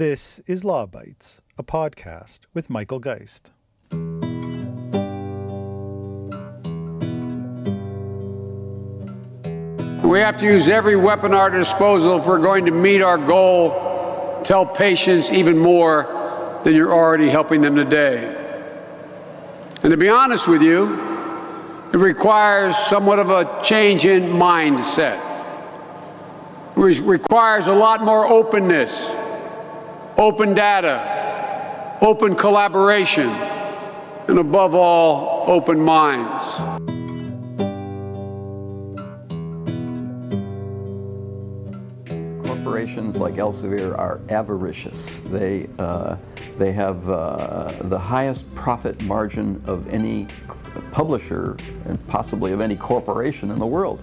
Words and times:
This 0.00 0.40
is 0.46 0.64
Law 0.64 0.86
Bytes, 0.86 1.42
a 1.58 1.62
podcast 1.62 2.46
with 2.54 2.70
Michael 2.70 3.00
Geist. 3.00 3.50
We 10.02 10.20
have 10.20 10.38
to 10.38 10.46
use 10.46 10.70
every 10.70 10.96
weapon 10.96 11.34
at 11.34 11.38
our 11.38 11.50
disposal 11.50 12.18
if 12.18 12.26
we're 12.26 12.38
going 12.38 12.64
to 12.64 12.70
meet 12.70 13.02
our 13.02 13.18
goal 13.18 14.40
tell 14.42 14.64
patients 14.64 15.30
even 15.30 15.58
more 15.58 16.60
than 16.64 16.74
you're 16.74 16.94
already 16.94 17.28
helping 17.28 17.60
them 17.60 17.76
today. 17.76 18.34
And 19.82 19.90
to 19.90 19.98
be 19.98 20.08
honest 20.08 20.48
with 20.48 20.62
you, 20.62 20.94
it 21.92 21.98
requires 21.98 22.74
somewhat 22.74 23.18
of 23.18 23.28
a 23.28 23.62
change 23.62 24.06
in 24.06 24.22
mindset. 24.30 25.20
It 26.74 27.00
requires 27.02 27.66
a 27.66 27.74
lot 27.74 28.02
more 28.02 28.26
openness, 28.26 29.14
open 30.20 30.52
data, 30.52 31.96
open 32.02 32.36
collaboration, 32.36 33.26
and 34.28 34.38
above 34.38 34.74
all, 34.74 35.44
open 35.46 35.80
minds. 35.80 36.58
corporations 42.44 43.16
like 43.16 43.34
Elsevier 43.34 43.98
are 43.98 44.20
avaricious. 44.28 45.20
They, 45.26 45.68
uh, 45.78 46.16
they 46.58 46.72
have 46.72 47.08
uh, 47.08 47.72
the 47.84 47.98
highest 47.98 48.54
profit 48.54 49.02
margin 49.04 49.62
of 49.66 49.88
any 49.88 50.26
publisher 50.92 51.56
and 51.86 52.06
possibly 52.08 52.52
of 52.52 52.60
any 52.60 52.76
corporation 52.76 53.50
in 53.50 53.58
the 53.58 53.66
world 53.66 54.00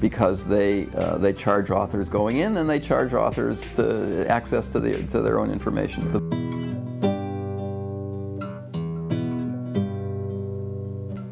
because 0.00 0.46
they, 0.46 0.86
uh, 0.96 1.18
they 1.18 1.32
charge 1.32 1.70
authors 1.70 2.08
going 2.08 2.38
in 2.38 2.56
and 2.56 2.68
they 2.68 2.80
charge 2.80 3.14
authors 3.14 3.60
to 3.76 4.26
access 4.28 4.68
to, 4.68 4.80
the, 4.80 4.92
to 5.08 5.20
their 5.20 5.38
own 5.38 5.50
information. 5.50 6.10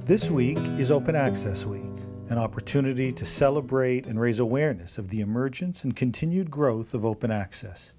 This 0.04 0.30
week 0.30 0.58
is 0.78 0.90
Open 0.90 1.14
Access 1.14 1.66
Week 1.66 1.82
an 2.30 2.36
opportunity 2.38 3.10
to 3.10 3.24
celebrate 3.24 4.06
and 4.06 4.20
raise 4.20 4.38
awareness 4.38 4.98
of 4.98 5.08
the 5.08 5.20
emergence 5.20 5.84
and 5.84 5.96
continued 5.96 6.50
growth 6.50 6.92
of 6.92 7.04
open 7.04 7.30
access. 7.30 7.94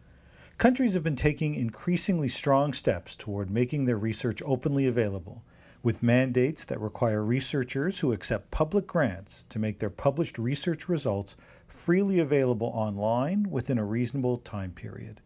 Countries 0.60 0.94
have 0.94 1.04
been 1.04 1.16
taking 1.16 1.56
increasingly 1.56 2.28
strong 2.28 2.72
steps 2.72 3.16
toward 3.16 3.50
making 3.50 3.86
their 3.86 3.98
research 3.98 4.44
openly 4.46 4.86
available, 4.86 5.44
with 5.84 6.04
mandates 6.04 6.66
that 6.66 6.82
require 6.82 7.24
researchers 7.24 8.00
who 8.00 8.12
accept 8.12 8.52
public 8.52 8.86
grants 8.86 9.46
to 9.50 9.60
make 9.60 9.80
their 9.80 9.90
published 9.90 10.38
research 10.38 10.90
results 10.90 11.38
freely 11.68 12.20
available 12.20 12.72
online 12.74 13.50
within 13.50 13.78
a 13.78 13.86
reasonable 13.86 14.38
time 14.38 14.72
period. 14.72 15.22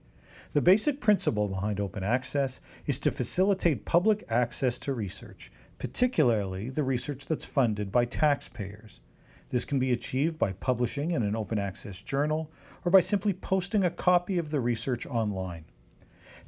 The 0.52 0.62
basic 0.62 1.02
principle 1.02 1.48
behind 1.48 1.80
open 1.80 2.04
access 2.04 2.62
is 2.86 3.00
to 3.00 3.12
facilitate 3.12 3.86
public 3.86 4.24
access 4.30 4.78
to 4.80 4.94
research 4.94 5.52
particularly 5.84 6.70
the 6.70 6.82
research 6.82 7.26
that's 7.26 7.44
funded 7.44 7.92
by 7.92 8.06
taxpayers. 8.06 9.02
This 9.50 9.66
can 9.66 9.80
be 9.80 9.92
achieved 9.92 10.38
by 10.38 10.54
publishing 10.54 11.12
in 11.12 11.24
an 11.24 11.36
open 11.36 11.60
access 11.60 12.02
journal 12.02 12.50
or 12.86 12.90
by 12.90 13.02
simply 13.02 13.34
posting 13.34 13.84
a 13.84 13.92
copy 13.92 14.38
of 14.38 14.50
the 14.50 14.62
research 14.62 15.06
online. 15.06 15.66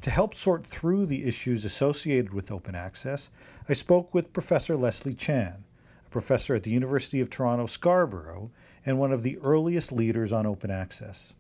To 0.02 0.10
help 0.12 0.36
sort 0.36 0.64
through 0.64 1.08
the 1.08 1.26
issues 1.26 1.66
associated 1.66 2.34
with 2.34 2.52
open 2.52 2.76
access, 2.76 3.32
I 3.68 3.74
spoke 3.74 4.14
with 4.14 4.34
Professor 4.34 4.76
Leslie 4.76 5.16
Chan, 5.16 5.64
a 6.06 6.10
professor 6.10 6.54
at 6.54 6.64
the 6.64 6.72
University 6.72 7.22
of 7.22 7.30
Toronto 7.30 7.66
Scarborough 7.66 8.52
and 8.86 9.00
one 9.00 9.12
of 9.12 9.24
the 9.24 9.40
earliest 9.40 9.92
leaders 9.92 10.32
on 10.32 10.46
open 10.46 10.70
access. 10.70 11.34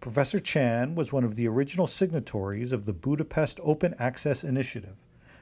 Professor 0.00 0.40
Chan 0.40 0.94
was 0.94 1.12
one 1.12 1.24
of 1.24 1.36
the 1.36 1.46
original 1.46 1.86
signatories 1.86 2.72
of 2.72 2.86
the 2.86 2.92
Budapest 2.92 3.60
Open 3.62 3.94
Access 3.98 4.42
Initiative, 4.42 4.96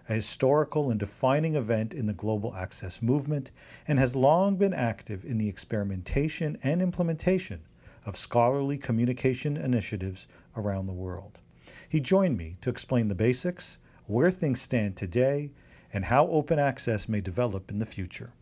a 0.09 0.15
historical 0.15 0.91
and 0.91 1.01
defining 1.01 1.55
event 1.55 1.95
in 1.95 2.07
the 2.07 2.13
global 2.13 2.55
access 2.55 3.01
movement, 3.01 3.51
and 3.89 3.99
has 3.99 4.17
long 4.17 4.57
been 4.57 4.75
active 4.75 5.25
in 5.25 5.39
the 5.39 5.49
experimentation 5.49 6.59
and 6.63 6.83
implementation 6.83 7.63
of 8.05 8.17
scholarly 8.17 8.79
communication 8.79 9.57
initiatives 9.57 10.29
around 10.57 10.87
the 10.87 10.93
world. 10.93 11.41
He 11.89 12.01
joined 12.01 12.37
me 12.37 12.57
to 12.61 12.71
explain 12.71 13.09
the 13.09 13.15
basics, 13.15 13.79
where 14.07 14.31
things 14.31 14.61
stand 14.61 14.97
today, 14.97 15.51
and 15.93 16.05
how 16.05 16.27
open 16.29 16.59
access 16.59 17.09
may 17.09 17.21
develop 17.21 17.71
in 17.71 17.79
the 17.79 17.87
future. 17.87 18.33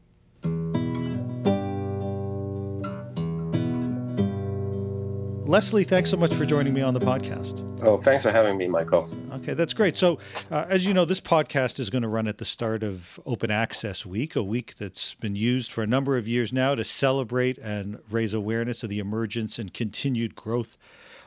Leslie, 5.47 5.85
thanks 5.85 6.11
so 6.11 6.17
much 6.17 6.33
for 6.35 6.47
joining 6.47 6.73
me 6.73 6.81
on 6.81 6.95
the 6.95 7.01
podcast. 7.01 7.61
Oh, 7.83 7.99
thanks 7.99 8.23
for 8.23 8.33
having 8.33 8.57
me, 8.57 8.67
Michael. 8.67 9.09
Okay, 9.31 9.53
that's 9.53 9.75
great. 9.75 9.95
So, 9.95 10.19
uh, 10.51 10.65
as 10.71 10.87
you 10.87 10.95
know, 10.95 11.05
this 11.05 11.21
podcast 11.21 11.79
is 11.79 11.91
going 11.91 12.03
to 12.03 12.09
run 12.09 12.27
at 12.27 12.39
the 12.39 12.47
start 12.47 12.83
of 12.83 13.21
Open 13.27 13.51
Access 13.51 14.07
Week, 14.07 14.35
a 14.37 14.43
week 14.43 14.77
that's 14.77 15.13
been 15.15 15.37
used 15.37 15.71
for 15.71 15.83
a 15.83 15.87
number 15.87 16.17
of 16.17 16.27
years 16.27 16.51
now 16.51 16.75
to 16.75 16.83
celebrate 16.83 17.59
and 17.59 17.99
raise 18.11 18.33
awareness 18.33 18.83
of 18.83 18.89
the 18.89 18.99
emergence 18.99 19.59
and 19.59 19.75
continued 19.75 20.35
growth 20.35 20.79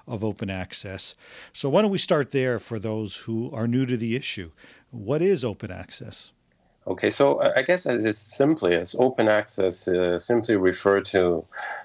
of 0.08 0.24
open 0.24 0.50
access. 0.50 1.16
So, 1.54 1.70
why 1.70 1.82
don't 1.82 1.92
we 1.92 1.98
start 1.98 2.32
there 2.32 2.60
for 2.60 2.80
those 2.80 3.18
who 3.18 3.52
are 3.54 3.68
new 3.68 3.86
to 3.86 3.98
the 3.98 4.16
issue? 4.16 4.52
What 4.92 5.22
is 5.22 5.44
open 5.44 5.72
access? 5.72 6.32
Okay, 6.88 7.12
so 7.12 7.42
I 7.42 7.64
guess 7.64 7.86
as 7.86 8.18
simply 8.18 8.74
as 8.74 8.96
open 8.98 9.28
access 9.28 9.90
uh, 9.90 10.18
simply 10.20 10.56
refer 10.56 11.02
to 11.02 11.44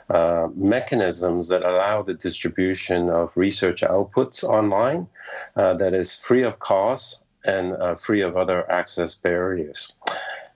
uh, 0.09 0.47
mechanisms 0.55 1.49
that 1.49 1.65
allow 1.65 2.03
the 2.03 2.15
distribution 2.15 3.11
of 3.11 3.37
research 3.37 3.81
outputs 3.81 4.45
online 4.45 5.09
uh, 5.57 5.75
that 5.75 5.93
is 5.93 6.15
free 6.15 6.43
of 6.43 6.61
cost 6.61 7.21
and 7.45 7.73
uh, 7.75 7.97
free 7.97 8.21
of 8.21 8.37
other 8.37 8.71
access 8.71 9.17
barriers. 9.17 9.93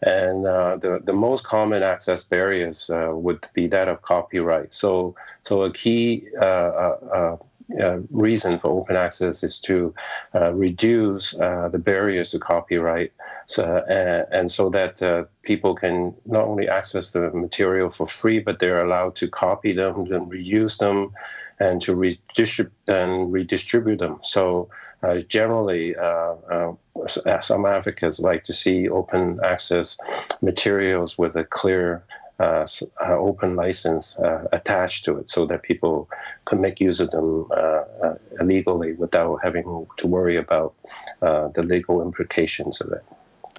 And 0.03 0.47
uh, 0.47 0.77
the, 0.77 1.01
the 1.05 1.13
most 1.13 1.45
common 1.45 1.83
access 1.83 2.23
barriers 2.23 2.89
uh, 2.89 3.11
would 3.15 3.45
be 3.53 3.67
that 3.67 3.89
of 3.89 4.03
copyright. 4.03 4.73
So, 4.73 5.17
so 5.43 5.63
a 5.63 5.73
key 5.73 6.29
uh, 7.81 7.99
reason 8.11 8.59
for 8.59 8.71
open 8.71 8.97
access 8.97 9.43
is 9.43 9.59
to 9.61 9.95
uh, 10.35 10.53
reduce 10.53 11.39
uh, 11.39 11.69
the 11.69 11.79
barriers 11.79 12.31
to 12.31 12.39
copyright, 12.39 13.13
so, 13.47 13.85
and 14.31 14.51
so 14.51 14.71
that 14.71 15.03
uh, 15.03 15.25
people 15.43 15.75
can 15.75 16.15
not 16.27 16.45
only 16.47 16.69
access 16.69 17.13
the 17.13 17.31
material 17.33 17.91
for 17.91 18.07
free, 18.07 18.39
but 18.39 18.59
they're 18.59 18.85
allowed 18.85 19.17
to 19.17 19.29
copy 19.29 19.73
them 19.73 20.01
and 20.13 20.31
reuse 20.31 20.79
them, 20.79 21.13
and 21.59 21.83
to 21.83 21.97
redistrib- 21.97 22.71
and 22.87 23.33
redistribute 23.33 23.99
them. 23.99 24.21
So 24.23 24.69
uh, 25.03 25.19
generally, 25.29 25.97
uh, 25.97 26.35
some 27.41 27.67
advocates 27.67 28.21
like 28.21 28.45
to 28.45 28.53
see 28.53 28.89
open 28.89 29.41
access 29.43 29.99
materials 30.41 31.19
with 31.19 31.35
a 31.37 31.45
clear 31.45 32.05
uh, 32.39 32.67
uh, 33.01 33.17
open 33.17 33.57
license 33.57 34.19
uh, 34.19 34.47
attached 34.53 35.05
to 35.07 35.17
it 35.17 35.29
so 35.29 35.47
that 35.47 35.63
people 35.63 36.09
could 36.45 36.61
make 36.61 36.81
use 36.81 37.01
of 37.01 37.11
them 37.11 37.49
legally 38.43 38.93
without 38.93 39.39
having 39.43 39.87
to 39.97 40.07
worry 40.07 40.37
about 40.37 40.75
the 41.21 41.65
legal 41.67 42.03
implications 42.03 42.81
of 42.81 42.93
it. 42.93 43.03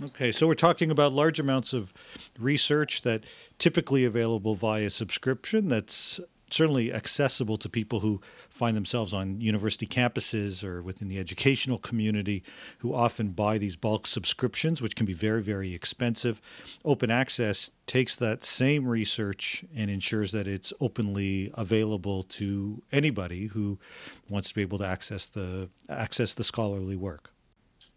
Okay, 0.03 0.31
so 0.31 0.45
we're 0.45 0.53
talking 0.53 0.91
about 0.91 1.11
large 1.11 1.39
amounts 1.39 1.73
of 1.73 1.91
research 2.38 3.01
that 3.01 3.23
typically 3.57 4.05
available 4.05 4.53
via 4.53 4.91
subscription 4.91 5.69
that's 5.69 6.19
certainly 6.51 6.94
accessible 6.94 7.57
to 7.57 7.67
people 7.67 8.01
who 8.01 8.21
find 8.57 8.75
themselves 8.75 9.13
on 9.13 9.40
university 9.40 9.85
campuses 9.85 10.63
or 10.63 10.81
within 10.81 11.07
the 11.07 11.19
educational 11.19 11.78
community 11.78 12.44
who 12.79 12.94
often 12.94 13.29
buy 13.29 13.57
these 13.57 13.75
bulk 13.75 14.07
subscriptions, 14.07 14.81
which 14.81 14.95
can 14.95 15.06
be 15.06 15.13
very, 15.13 15.41
very 15.41 15.73
expensive. 15.73 16.41
Open 16.84 17.12
access 17.12 17.72
takes 17.85 18.16
that 18.16 18.44
same 18.44 18.88
research 18.88 19.63
and 19.75 19.90
ensures 19.90 20.31
that 20.31 20.47
it's 20.47 20.73
openly 20.81 21.51
available 21.53 22.23
to 22.23 22.81
anybody 22.91 23.47
who 23.47 23.78
wants 24.29 24.50
to 24.50 24.56
be 24.56 24.62
able 24.62 24.79
to 24.79 24.85
access 24.85 25.28
the 25.28 25.69
access 25.89 26.34
the 26.34 26.44
scholarly 26.44 26.95
work. 26.95 27.31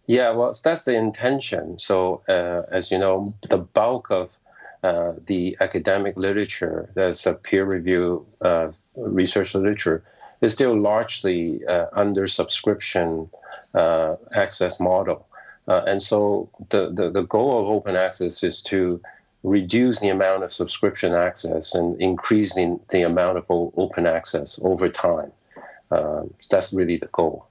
Yeah, 0.07 0.31
well, 0.31 0.53
that's 0.65 0.85
the 0.85 0.97
intention. 0.97 1.79
So, 1.79 2.23
uh, 2.29 2.63
as 2.71 2.91
you 2.91 2.99
know, 2.99 3.33
the 3.49 3.59
bulk 3.59 4.11
of 4.11 4.39
uh, 4.83 5.13
the 5.27 5.57
academic 5.61 6.17
literature, 6.17 6.89
that's 6.95 7.27
a 7.27 7.35
peer 7.35 7.65
review 7.65 8.27
uh, 8.41 8.73
research 8.97 9.55
literature, 9.55 10.03
is 10.41 10.53
still 10.53 10.79
largely 10.79 11.65
uh, 11.67 11.87
under 11.93 12.27
subscription 12.27 13.29
uh, 13.75 14.17
access 14.35 14.81
model. 14.81 15.27
Uh, 15.69 15.83
and 15.87 16.03
so 16.03 16.49
the, 16.71 16.91
the, 16.91 17.11
the 17.11 17.23
goal 17.23 17.61
of 17.61 17.67
open 17.69 17.97
access 17.97 18.43
is 18.43 18.63
to 18.63 19.01
reduce 19.43 20.01
the 20.01 20.09
amount 20.09 20.43
of 20.43 20.53
subscription 20.53 21.13
access 21.13 21.75
and 21.75 22.01
increase 22.01 22.55
the, 22.55 22.79
the 22.91 23.03
amount 23.03 23.39
of 23.39 23.47
open 23.51 24.07
access 24.07 24.61
over 24.65 24.89
time. 24.89 25.33
that's 26.51 26.73
really 26.73 26.97
the 26.97 27.09
goal. 27.13 27.50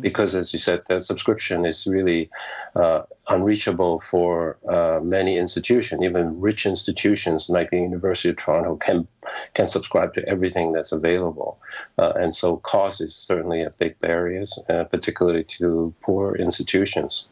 Because 0.00 0.34
as 0.34 0.52
you 0.52 0.58
said 0.58 0.82
the 0.88 1.00
subscription 1.00 1.64
is 1.66 1.86
really 1.86 2.30
uh, 2.76 3.02
unreachable 3.28 4.00
for 4.00 4.58
uh, 4.68 5.00
many 5.02 5.36
institutions 5.36 6.02
even 6.02 6.40
rich 6.40 6.66
institutions 6.66 7.50
like 7.50 7.70
the 7.70 7.78
university 7.78 8.28
of 8.30 8.36
toronto 8.36 8.76
can 8.76 9.06
can 9.54 9.66
subscribe 9.66 10.12
to 10.14 10.28
everything 10.28 10.72
that's 10.72 10.92
available. 10.92 11.58
Uh, 11.98 12.12
and 12.16 12.34
so 12.34 12.56
cost 12.58 13.00
is 13.00 13.14
certainly 13.14 13.62
a 13.62 13.70
big 13.70 13.98
barrier 14.00 14.44
uh, 14.68 14.84
particularly 14.84 15.44
to 15.44 15.94
poor 16.00 16.34
institutions. 16.36 17.28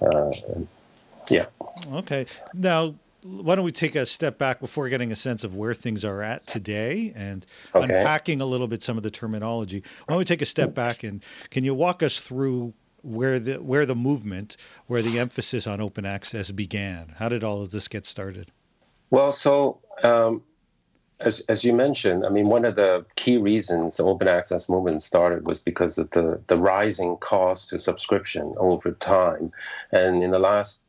Uh, 0.00 0.32
yeah. 1.28 1.46
Okay. 1.92 2.26
Now 2.54 2.94
why 3.24 3.54
don't 3.54 3.64
we 3.64 3.72
take 3.72 3.96
a 3.96 4.04
step 4.04 4.36
back 4.36 4.60
before 4.60 4.86
getting 4.90 5.10
a 5.10 5.16
sense 5.16 5.44
of 5.44 5.56
where 5.56 5.72
things 5.72 6.04
are 6.04 6.20
at 6.22 6.46
today 6.46 7.10
and 7.16 7.46
okay. 7.74 7.84
unpacking 7.84 8.42
a 8.42 8.44
little 8.44 8.68
bit 8.68 8.82
some 8.82 8.98
of 8.98 9.02
the 9.02 9.10
terminology? 9.10 9.82
Why 10.04 10.12
don't 10.12 10.18
we 10.18 10.26
take 10.26 10.42
a 10.42 10.46
step 10.46 10.74
back 10.74 11.02
and 11.02 11.22
can 11.48 11.64
you 11.64 11.74
walk 11.74 12.02
us 12.02 12.18
through 12.18 12.74
where 13.00 13.40
the 13.40 13.62
where 13.62 13.86
the 13.86 13.94
movement, 13.94 14.58
where 14.88 15.00
the 15.00 15.18
emphasis 15.18 15.66
on 15.66 15.80
open 15.80 16.04
access 16.04 16.50
began? 16.50 17.14
How 17.16 17.30
did 17.30 17.42
all 17.42 17.62
of 17.62 17.70
this 17.70 17.88
get 17.88 18.04
started? 18.04 18.52
Well, 19.08 19.32
so 19.32 19.80
um, 20.02 20.42
as, 21.20 21.40
as 21.48 21.64
you 21.64 21.72
mentioned, 21.72 22.26
I 22.26 22.28
mean, 22.28 22.48
one 22.48 22.66
of 22.66 22.76
the 22.76 23.06
key 23.16 23.38
reasons 23.38 23.96
the 23.96 24.04
open 24.04 24.28
access 24.28 24.68
movement 24.68 25.02
started 25.02 25.46
was 25.46 25.62
because 25.62 25.96
of 25.96 26.10
the, 26.10 26.42
the 26.46 26.58
rising 26.58 27.16
cost 27.16 27.70
to 27.70 27.78
subscription 27.78 28.52
over 28.58 28.92
time. 28.92 29.52
And 29.92 30.22
in 30.22 30.30
the 30.30 30.38
last 30.38 30.83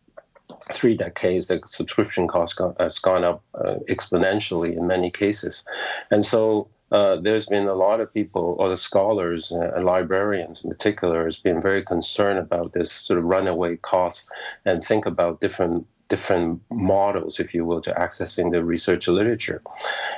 three 0.73 0.95
decades, 0.95 1.47
the 1.47 1.61
subscription 1.65 2.27
cost 2.27 2.59
has 2.79 2.99
gone 2.99 3.23
up 3.23 3.43
uh, 3.55 3.75
exponentially 3.89 4.75
in 4.75 4.87
many 4.87 5.09
cases. 5.09 5.65
And 6.11 6.23
so 6.23 6.67
uh, 6.91 7.15
there's 7.17 7.47
been 7.47 7.67
a 7.67 7.73
lot 7.73 7.99
of 7.99 8.13
people, 8.13 8.55
or 8.59 8.69
the 8.69 8.77
scholars 8.77 9.51
and 9.51 9.85
librarians 9.85 10.63
in 10.63 10.69
particular, 10.69 11.25
has 11.25 11.37
been 11.37 11.61
very 11.61 11.83
concerned 11.83 12.39
about 12.39 12.73
this 12.73 12.91
sort 12.91 13.19
of 13.19 13.25
runaway 13.25 13.75
cost 13.77 14.29
and 14.65 14.83
think 14.83 15.05
about 15.05 15.41
different 15.41 15.87
different 16.07 16.61
models, 16.69 17.39
if 17.39 17.51
you 17.53 17.65
will, 17.65 17.81
to 17.81 17.91
accessing 17.93 18.51
the 18.51 18.63
research 18.63 19.07
literature. 19.07 19.63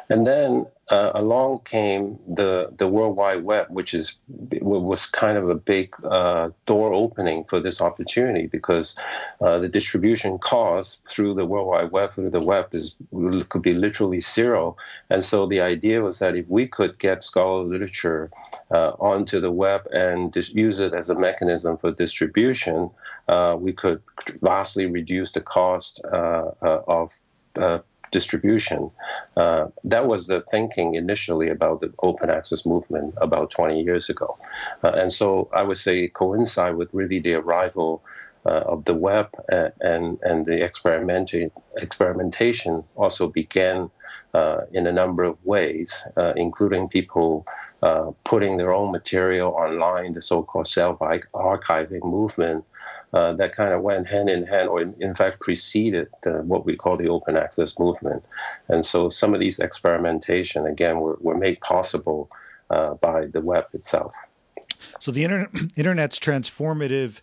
And 0.09 0.27
then 0.27 0.65
uh, 0.89 1.11
along 1.15 1.59
came 1.65 2.17
the 2.27 2.69
the 2.77 2.87
World 2.87 3.17
Wide 3.17 3.43
Web, 3.43 3.67
which 3.69 3.93
is 3.93 4.19
was 4.61 5.05
kind 5.05 5.37
of 5.37 5.49
a 5.49 5.55
big 5.55 5.93
uh, 6.03 6.49
door 6.65 6.93
opening 6.93 7.43
for 7.43 7.59
this 7.59 7.81
opportunity 7.81 8.47
because 8.47 8.97
uh, 9.41 9.57
the 9.57 9.67
distribution 9.67 10.37
cost 10.37 11.03
through 11.09 11.33
the 11.33 11.45
World 11.45 11.67
Wide 11.67 11.91
Web 11.91 12.13
through 12.13 12.29
the 12.29 12.39
web 12.39 12.67
is 12.73 12.95
could 13.49 13.61
be 13.61 13.73
literally 13.73 14.21
zero, 14.21 14.77
and 15.09 15.23
so 15.23 15.45
the 15.45 15.59
idea 15.59 16.01
was 16.01 16.19
that 16.19 16.35
if 16.35 16.47
we 16.47 16.67
could 16.67 16.97
get 16.99 17.23
scholarly 17.23 17.69
literature 17.69 18.31
uh, 18.71 18.91
onto 18.99 19.41
the 19.41 19.51
web 19.51 19.81
and 19.91 20.33
just 20.33 20.55
use 20.55 20.79
it 20.79 20.93
as 20.93 21.09
a 21.09 21.19
mechanism 21.19 21.75
for 21.77 21.91
distribution, 21.91 22.89
uh, 23.27 23.57
we 23.59 23.73
could 23.73 24.01
vastly 24.41 24.85
reduce 24.85 25.31
the 25.31 25.41
cost 25.41 26.03
uh, 26.13 26.51
of 26.61 27.19
distribution. 28.11 28.91
Uh, 29.35 29.67
that 29.83 30.07
was 30.07 30.27
the 30.27 30.41
thinking 30.49 30.95
initially 30.95 31.49
about 31.49 31.81
the 31.81 31.93
open 32.03 32.29
access 32.29 32.65
movement 32.65 33.13
about 33.17 33.51
20 33.51 33.81
years 33.81 34.09
ago. 34.09 34.37
Uh, 34.83 34.91
and 34.95 35.11
so 35.11 35.49
I 35.53 35.63
would 35.63 35.77
say 35.77 36.07
coincide 36.07 36.75
with 36.75 36.89
really 36.93 37.19
the 37.19 37.35
arrival 37.35 38.03
uh, 38.45 38.63
of 38.65 38.85
the 38.85 38.95
web 38.95 39.29
and, 39.49 40.17
and, 40.21 40.45
the 40.45 40.63
experimenting, 40.63 41.51
experimentation 41.77 42.81
also 42.95 43.27
began 43.27 43.89
uh, 44.33 44.61
in 44.71 44.87
a 44.87 44.91
number 44.91 45.23
of 45.23 45.37
ways, 45.45 46.07
uh, 46.15 46.31
including 46.35 46.87
people 46.87 47.45
uh, 47.81 48.11
putting 48.23 48.57
their 48.57 48.73
own 48.73 48.91
material 48.91 49.51
online, 49.51 50.13
the 50.13 50.21
so-called 50.21 50.67
self-archiving 50.67 52.03
movement, 52.03 52.63
uh, 53.13 53.33
that 53.33 53.55
kind 53.55 53.73
of 53.73 53.81
went 53.81 54.07
hand 54.07 54.29
in 54.29 54.43
hand, 54.45 54.69
or 54.69 54.81
in, 54.81 55.15
fact 55.15 55.39
preceded 55.39 56.07
uh, 56.25 56.41
what 56.41 56.65
we 56.65 56.75
call 56.75 56.97
the 56.97 57.07
open 57.07 57.37
access 57.37 57.79
movement. 57.79 58.23
And 58.67 58.85
so 58.85 59.09
some 59.09 59.33
of 59.33 59.39
these 59.39 59.59
experimentation, 59.59 60.65
again, 60.65 60.99
were, 60.99 61.17
were 61.21 61.37
made 61.37 61.59
possible 61.61 62.29
uh, 62.69 62.95
by 62.95 63.27
the 63.27 63.41
web 63.41 63.65
itself. 63.73 64.13
So 64.99 65.11
the 65.11 65.23
internet, 65.23 65.49
internet's 65.75 66.19
transformative 66.19 67.21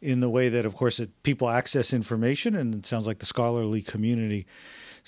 in 0.00 0.20
the 0.20 0.30
way 0.30 0.48
that, 0.48 0.64
of 0.64 0.74
course, 0.74 1.00
it, 1.00 1.10
people 1.22 1.48
access 1.48 1.92
information, 1.92 2.54
and 2.54 2.74
it 2.74 2.86
sounds 2.86 3.06
like 3.06 3.18
the 3.18 3.26
scholarly 3.26 3.82
community 3.82 4.46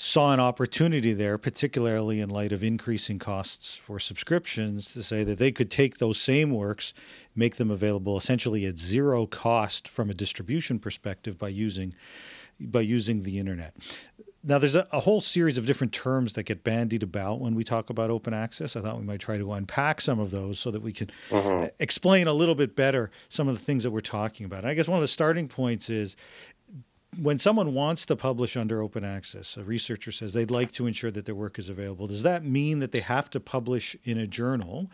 saw 0.00 0.33
an 0.33 0.39
opportunity 0.39 1.12
there, 1.12 1.37
particularly 1.37 2.21
in 2.21 2.29
light 2.29 2.53
of 2.53 2.62
increasing 2.62 3.19
costs 3.19 3.75
for 3.75 3.99
subscriptions, 3.99 4.93
to 4.93 5.03
say 5.03 5.25
that 5.25 5.39
they 5.39 5.50
could 5.50 5.73
take 5.73 5.99
those 5.99 6.21
same 6.21 6.53
works, 6.53 6.95
make 7.35 7.56
them 7.56 7.69
available 7.69 8.17
essentially 8.17 8.65
at 8.65 8.79
zero 8.79 9.27
cost 9.27 9.89
from 9.89 10.09
a 10.09 10.15
distribution 10.15 10.79
perspective 10.79 11.37
by 11.37 11.49
using 11.49 11.95
by 12.61 12.81
using 12.81 13.23
the 13.23 13.39
internet. 13.41 13.75
Now, 14.45 14.59
there's 14.59 14.75
a, 14.75 14.87
a, 14.93 15.00
whole 15.00 15.21
series 15.21 15.59
of 15.59 15.67
different 15.67 15.93
terms 15.93 16.33
that 16.35 16.45
get 16.45 16.65
bandied 16.65 17.03
about 17.03 17.41
when 17.41 17.55
we 17.55 17.62
talk 17.62 17.91
about 17.91 18.11
open 18.11 18.33
access. 18.33 18.77
I 18.77 18.81
thought 18.81 18.99
we 18.99 19.05
might 19.05 19.21
try 19.21 19.37
to 19.37 19.53
unpack 19.53 20.00
some 20.00 20.19
of 20.19 20.31
those 20.31 20.59
so 20.59 20.71
that 20.71 20.81
we 20.81 20.93
can 20.93 21.11
mm-hmm. 21.31 21.67
explain 21.79 22.27
a 22.27 22.33
little 22.33 22.55
bit 22.55 22.75
better 22.75 23.11
some 23.29 23.47
of 23.49 23.59
the 23.59 23.65
things 23.65 23.83
that 23.83 23.91
we're 23.91 24.00
talking 24.00 24.47
about. 24.47 24.61
And 24.61 24.69
I 24.69 24.75
guess 24.75 24.89
one 24.89 24.97
of 24.97 25.03
the 25.03 25.09
starting 25.09 25.49
points 25.49 25.91
is 25.91 26.17
when 27.16 27.38
someone 27.38 27.75
wants 27.75 28.05
to 28.06 28.16
publish 28.16 28.56
under 28.56 28.82
open 28.82 29.05
access, 29.05 29.56
a 29.56 29.64
researcher 29.64 30.12
says 30.12 30.32
they'd 30.32 30.50
like 30.50 30.70
to 30.72 30.87
ensure 30.87 31.10
that 31.10 31.25
their 31.25 31.34
work 31.34 31.58
is 31.58 31.69
available. 31.69 32.06
Does 32.06 32.22
that 32.22 32.44
mean 32.44 32.81
that 32.81 32.93
they 32.93 33.00
have 33.00 33.31
to 33.31 33.40
publish 33.40 33.96
in 34.05 34.19
a 34.19 34.26
journal 34.26 34.90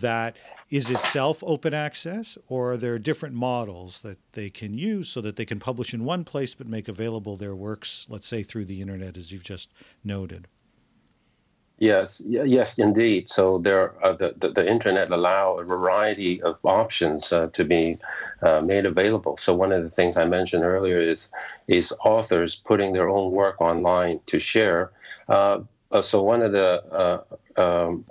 that 0.00 0.36
is 0.70 0.90
itself 0.90 1.42
open 1.46 1.74
access, 1.74 2.38
or 2.48 2.72
are 2.72 2.76
there 2.76 2.98
different 2.98 3.34
models 3.34 4.00
that 4.00 4.18
they 4.32 4.48
can 4.48 4.78
use 4.78 5.08
so 5.08 5.20
that 5.20 5.36
they 5.36 5.44
can 5.44 5.58
publish 5.58 5.92
in 5.92 6.04
one 6.04 6.24
place 6.24 6.54
but 6.54 6.66
make 6.66 6.88
available 6.88 7.36
their 7.36 7.54
works, 7.54 8.06
let's 8.08 8.26
say 8.26 8.42
through 8.42 8.64
the 8.64 8.80
internet, 8.80 9.16
as 9.16 9.32
you've 9.32 9.44
just 9.44 9.72
noted? 10.02 10.48
Yes, 11.78 12.22
yes, 12.26 12.78
indeed. 12.78 13.28
So 13.28 13.58
there, 13.58 14.02
uh, 14.02 14.14
the, 14.14 14.32
the, 14.38 14.48
the 14.50 14.66
internet 14.70 15.10
allow 15.10 15.58
a 15.58 15.64
variety 15.64 16.40
of 16.40 16.56
options 16.64 17.34
uh, 17.34 17.48
to 17.48 17.64
be 17.66 17.98
uh, 18.40 18.62
made 18.64 18.86
available. 18.86 19.36
So 19.36 19.54
one 19.54 19.72
of 19.72 19.82
the 19.82 19.90
things 19.90 20.16
I 20.16 20.24
mentioned 20.24 20.64
earlier 20.64 20.98
is 20.98 21.30
is 21.68 21.92
authors 22.02 22.56
putting 22.56 22.94
their 22.94 23.10
own 23.10 23.30
work 23.32 23.60
online 23.60 24.20
to 24.26 24.38
share. 24.38 24.90
Uh, 25.28 25.60
uh, 25.92 26.00
so 26.00 26.22
one 26.22 26.40
of 26.40 26.52
the 26.52 26.82
uh, 26.86 27.20
um, 27.60 28.06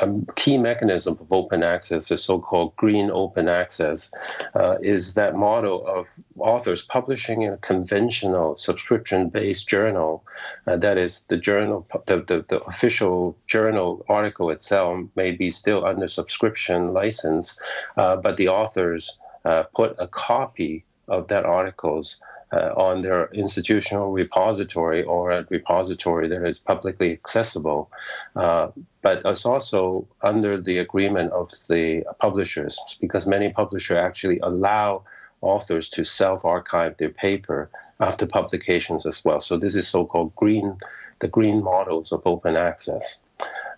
a 0.00 0.20
key 0.36 0.58
mechanism 0.58 1.16
of 1.20 1.32
open 1.32 1.62
access, 1.62 2.08
the 2.08 2.18
so-called 2.18 2.74
green 2.76 3.10
open 3.10 3.48
access, 3.48 4.12
uh, 4.54 4.76
is 4.80 5.14
that 5.14 5.34
model 5.34 5.86
of 5.86 6.08
authors 6.38 6.82
publishing 6.82 7.42
in 7.42 7.52
a 7.52 7.58
conventional 7.58 8.56
subscription-based 8.56 9.68
journal. 9.68 10.24
Uh, 10.66 10.76
that 10.76 10.98
is, 10.98 11.26
the 11.26 11.36
journal, 11.36 11.86
the, 12.06 12.16
the, 12.16 12.44
the, 12.48 12.62
official 12.64 13.36
journal 13.46 14.04
article 14.08 14.50
itself 14.50 15.06
may 15.16 15.32
be 15.32 15.50
still 15.50 15.84
under 15.84 16.06
subscription 16.06 16.92
license, 16.92 17.58
uh, 17.96 18.16
but 18.16 18.36
the 18.36 18.48
authors 18.48 19.18
uh, 19.44 19.64
put 19.74 19.94
a 19.98 20.06
copy 20.06 20.84
of 21.08 21.28
that 21.28 21.44
articles 21.44 22.20
uh, 22.54 22.72
on 22.76 23.02
their 23.02 23.26
institutional 23.32 24.12
repository 24.12 25.02
or 25.02 25.30
a 25.30 25.46
repository 25.50 26.28
that 26.28 26.46
is 26.46 26.58
publicly 26.58 27.12
accessible. 27.12 27.90
Uh, 28.36 28.68
but 29.02 29.22
it's 29.24 29.44
also 29.44 30.06
under 30.22 30.60
the 30.60 30.78
agreement 30.78 31.32
of 31.32 31.50
the 31.68 32.04
publishers 32.20 32.78
because 33.00 33.26
many 33.26 33.52
publishers 33.52 33.96
actually 33.96 34.38
allow 34.38 35.02
authors 35.40 35.88
to 35.90 36.04
self-archive 36.04 36.96
their 36.96 37.10
paper 37.10 37.70
after 38.00 38.26
publications 38.26 39.04
as 39.04 39.24
well. 39.24 39.40
So 39.40 39.56
this 39.56 39.74
is 39.74 39.86
so-called 39.88 40.34
green, 40.36 40.78
the 41.18 41.28
green 41.28 41.62
models 41.62 42.12
of 42.12 42.22
open 42.24 42.56
access. 42.56 43.20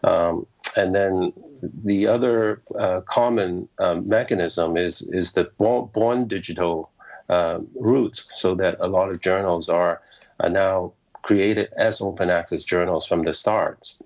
Um, 0.04 0.46
and 0.76 0.94
then 0.94 1.32
the 1.62 2.06
other 2.06 2.60
uh, 2.78 3.00
common 3.00 3.68
um, 3.78 4.06
mechanism 4.06 4.76
is 4.76 5.02
is 5.20 5.32
the 5.32 5.44
born, 5.58 5.88
born 5.94 6.28
digital 6.28 6.90
uh, 7.28 7.60
routes, 7.74 8.28
so 8.32 8.54
that 8.54 8.76
a 8.80 8.86
lot 8.86 9.10
of 9.10 9.20
journals 9.20 9.68
are, 9.68 10.02
are 10.40 10.50
now 10.50 10.92
created 11.22 11.68
as 11.76 12.00
open 12.00 12.30
access 12.30 12.62
journals 12.62 13.06
from 13.06 13.22
the 13.22 13.32
start. 13.32 13.96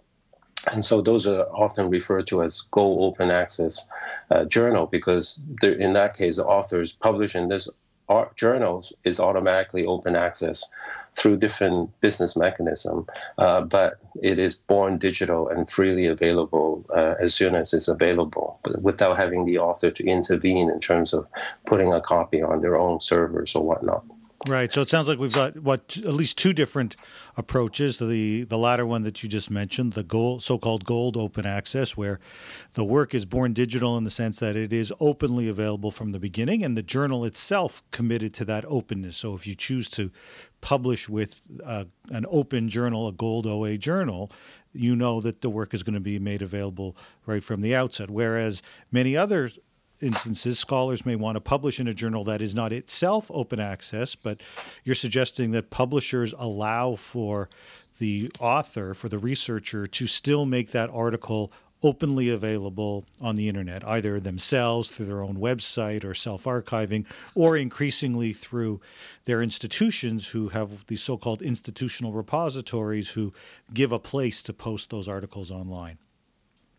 And 0.72 0.84
so 0.84 1.00
those 1.00 1.26
are 1.26 1.44
often 1.54 1.88
referred 1.88 2.26
to 2.28 2.42
as 2.42 2.60
Gold 2.60 3.14
Open 3.14 3.30
Access 3.30 3.88
uh, 4.30 4.44
Journal 4.44 4.86
because 4.86 5.42
in 5.62 5.94
that 5.94 6.16
case, 6.16 6.36
the 6.36 6.44
authors 6.44 6.92
publish 6.92 7.34
in 7.34 7.48
this 7.48 7.68
journals 8.36 8.92
is 9.04 9.20
automatically 9.20 9.86
open 9.86 10.16
access 10.16 10.68
through 11.14 11.36
different 11.36 11.90
business 12.00 12.36
mechanism, 12.36 13.06
uh, 13.38 13.60
but 13.60 13.98
it 14.22 14.38
is 14.38 14.54
born 14.54 14.98
digital 14.98 15.48
and 15.48 15.68
freely 15.68 16.06
available 16.06 16.84
uh, 16.94 17.14
as 17.20 17.34
soon 17.34 17.54
as 17.54 17.74
it's 17.74 17.88
available, 17.88 18.60
without 18.82 19.16
having 19.16 19.44
the 19.44 19.58
author 19.58 19.90
to 19.90 20.04
intervene 20.06 20.70
in 20.70 20.80
terms 20.80 21.12
of 21.12 21.26
putting 21.66 21.92
a 21.92 22.00
copy 22.00 22.42
on 22.42 22.60
their 22.60 22.76
own 22.76 23.00
servers 23.00 23.54
or 23.54 23.62
whatnot. 23.62 24.04
Right. 24.46 24.72
So 24.72 24.80
it 24.80 24.88
sounds 24.88 25.06
like 25.06 25.18
we've 25.18 25.34
got 25.34 25.58
what 25.58 25.98
at 25.98 26.14
least 26.14 26.38
two 26.38 26.54
different 26.54 26.96
approaches. 27.40 27.98
The 27.98 28.44
the 28.44 28.58
latter 28.58 28.86
one 28.86 29.02
that 29.02 29.22
you 29.22 29.28
just 29.28 29.50
mentioned, 29.50 29.94
the 29.94 30.04
gold, 30.04 30.44
so-called 30.44 30.84
gold 30.84 31.16
open 31.16 31.44
access, 31.44 31.96
where 31.96 32.20
the 32.74 32.84
work 32.84 33.12
is 33.14 33.24
born 33.24 33.52
digital 33.52 33.96
in 33.96 34.04
the 34.04 34.10
sense 34.10 34.38
that 34.38 34.54
it 34.54 34.72
is 34.72 34.92
openly 35.00 35.48
available 35.48 35.90
from 35.90 36.12
the 36.12 36.20
beginning, 36.20 36.62
and 36.62 36.76
the 36.76 36.82
journal 36.82 37.24
itself 37.24 37.82
committed 37.90 38.32
to 38.34 38.44
that 38.44 38.64
openness. 38.66 39.16
So 39.16 39.34
if 39.34 39.46
you 39.46 39.56
choose 39.56 39.88
to 39.90 40.12
publish 40.60 41.08
with 41.08 41.40
uh, 41.64 41.84
an 42.10 42.26
open 42.30 42.68
journal, 42.68 43.08
a 43.08 43.12
gold 43.12 43.46
OA 43.46 43.76
journal, 43.78 44.30
you 44.72 44.94
know 44.94 45.20
that 45.20 45.40
the 45.40 45.50
work 45.50 45.74
is 45.74 45.82
going 45.82 45.94
to 45.94 46.00
be 46.00 46.18
made 46.18 46.42
available 46.42 46.96
right 47.26 47.42
from 47.42 47.60
the 47.62 47.74
outset. 47.74 48.10
Whereas 48.10 48.62
many 48.92 49.16
others 49.16 49.58
instances, 50.00 50.58
scholars 50.58 51.04
may 51.04 51.16
want 51.16 51.36
to 51.36 51.40
publish 51.40 51.80
in 51.80 51.88
a 51.88 51.94
journal 51.94 52.24
that 52.24 52.40
is 52.40 52.54
not 52.54 52.72
itself 52.72 53.30
open 53.30 53.60
access, 53.60 54.14
but 54.14 54.40
you're 54.84 54.94
suggesting 54.94 55.50
that 55.52 55.70
publishers 55.70 56.34
allow 56.38 56.96
for 56.96 57.48
the 57.98 58.30
author, 58.40 58.94
for 58.94 59.08
the 59.08 59.18
researcher, 59.18 59.86
to 59.86 60.06
still 60.06 60.46
make 60.46 60.70
that 60.72 60.90
article 60.90 61.52
openly 61.82 62.28
available 62.28 63.06
on 63.20 63.36
the 63.36 63.48
internet, 63.48 63.86
either 63.86 64.20
themselves 64.20 64.88
through 64.88 65.06
their 65.06 65.22
own 65.22 65.36
website 65.36 66.04
or 66.04 66.14
self 66.14 66.44
archiving, 66.44 67.06
or 67.34 67.56
increasingly 67.56 68.32
through 68.32 68.80
their 69.24 69.42
institutions 69.42 70.28
who 70.28 70.48
have 70.48 70.86
these 70.86 71.02
so 71.02 71.16
called 71.16 71.42
institutional 71.42 72.12
repositories 72.12 73.10
who 73.10 73.32
give 73.72 73.92
a 73.92 73.98
place 73.98 74.42
to 74.42 74.52
post 74.52 74.90
those 74.90 75.08
articles 75.08 75.50
online. 75.50 75.98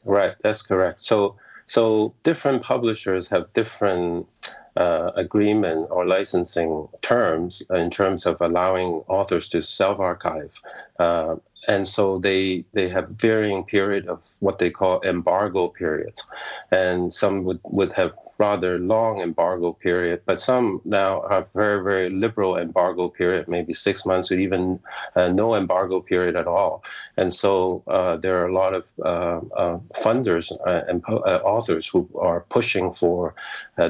Right, 0.05 0.35
that's 0.41 0.61
correct. 0.61 0.99
So 0.99 1.35
so 1.71 2.13
different 2.23 2.61
publishers 2.61 3.29
have 3.29 3.53
different 3.53 4.27
uh, 4.75 5.11
agreement 5.15 5.87
or 5.89 6.05
licensing 6.05 6.89
terms 7.01 7.63
in 7.69 7.89
terms 7.89 8.25
of 8.25 8.41
allowing 8.41 8.89
authors 9.07 9.47
to 9.47 9.63
self-archive. 9.63 10.61
Uh, 10.99 11.37
and 11.68 11.88
so 11.88 12.18
they 12.18 12.65
they 12.74 12.89
have 12.89 13.10
varying 13.10 13.63
period 13.63 14.08
of 14.08 14.27
what 14.39 14.58
they 14.58 14.70
call 14.70 15.01
embargo 15.03 15.68
periods, 15.68 16.27
and 16.72 17.13
some 17.13 17.44
would, 17.44 17.60
would 17.63 17.94
have 17.94 18.15
rather 18.38 18.80
long 18.80 19.22
embargo 19.22 19.72
period, 19.72 20.22
but 20.25 20.39
some 20.39 20.82
now 20.86 21.24
have 21.30 21.51
very 21.53 21.84
very 21.84 22.10
liberal 22.10 22.58
embargo 22.58 23.10
period, 23.10 23.48
maybe 23.48 23.74
six 23.74 24.06
months 24.06 24.32
or 24.32 24.39
even 24.39 24.80
uh, 25.15 25.27
no 25.30 25.53
embargo 25.56 26.01
period 26.01 26.36
at 26.36 26.48
all. 26.48 26.84
And 27.18 27.34
so 27.34 27.84
uh, 27.88 28.18
there 28.18 28.41
are 28.41 28.48
a 28.48 28.53
lot 28.53 28.74
of 28.74 28.86
uh, 29.03 29.41
uh 29.56 29.77
funders 29.96 30.51
uh, 30.65 30.82
and 30.88 31.03
uh, 31.08 31.39
authors 31.44 31.88
who 31.88 32.10
are 32.20 32.41
pushing 32.50 32.91
for 32.91 33.36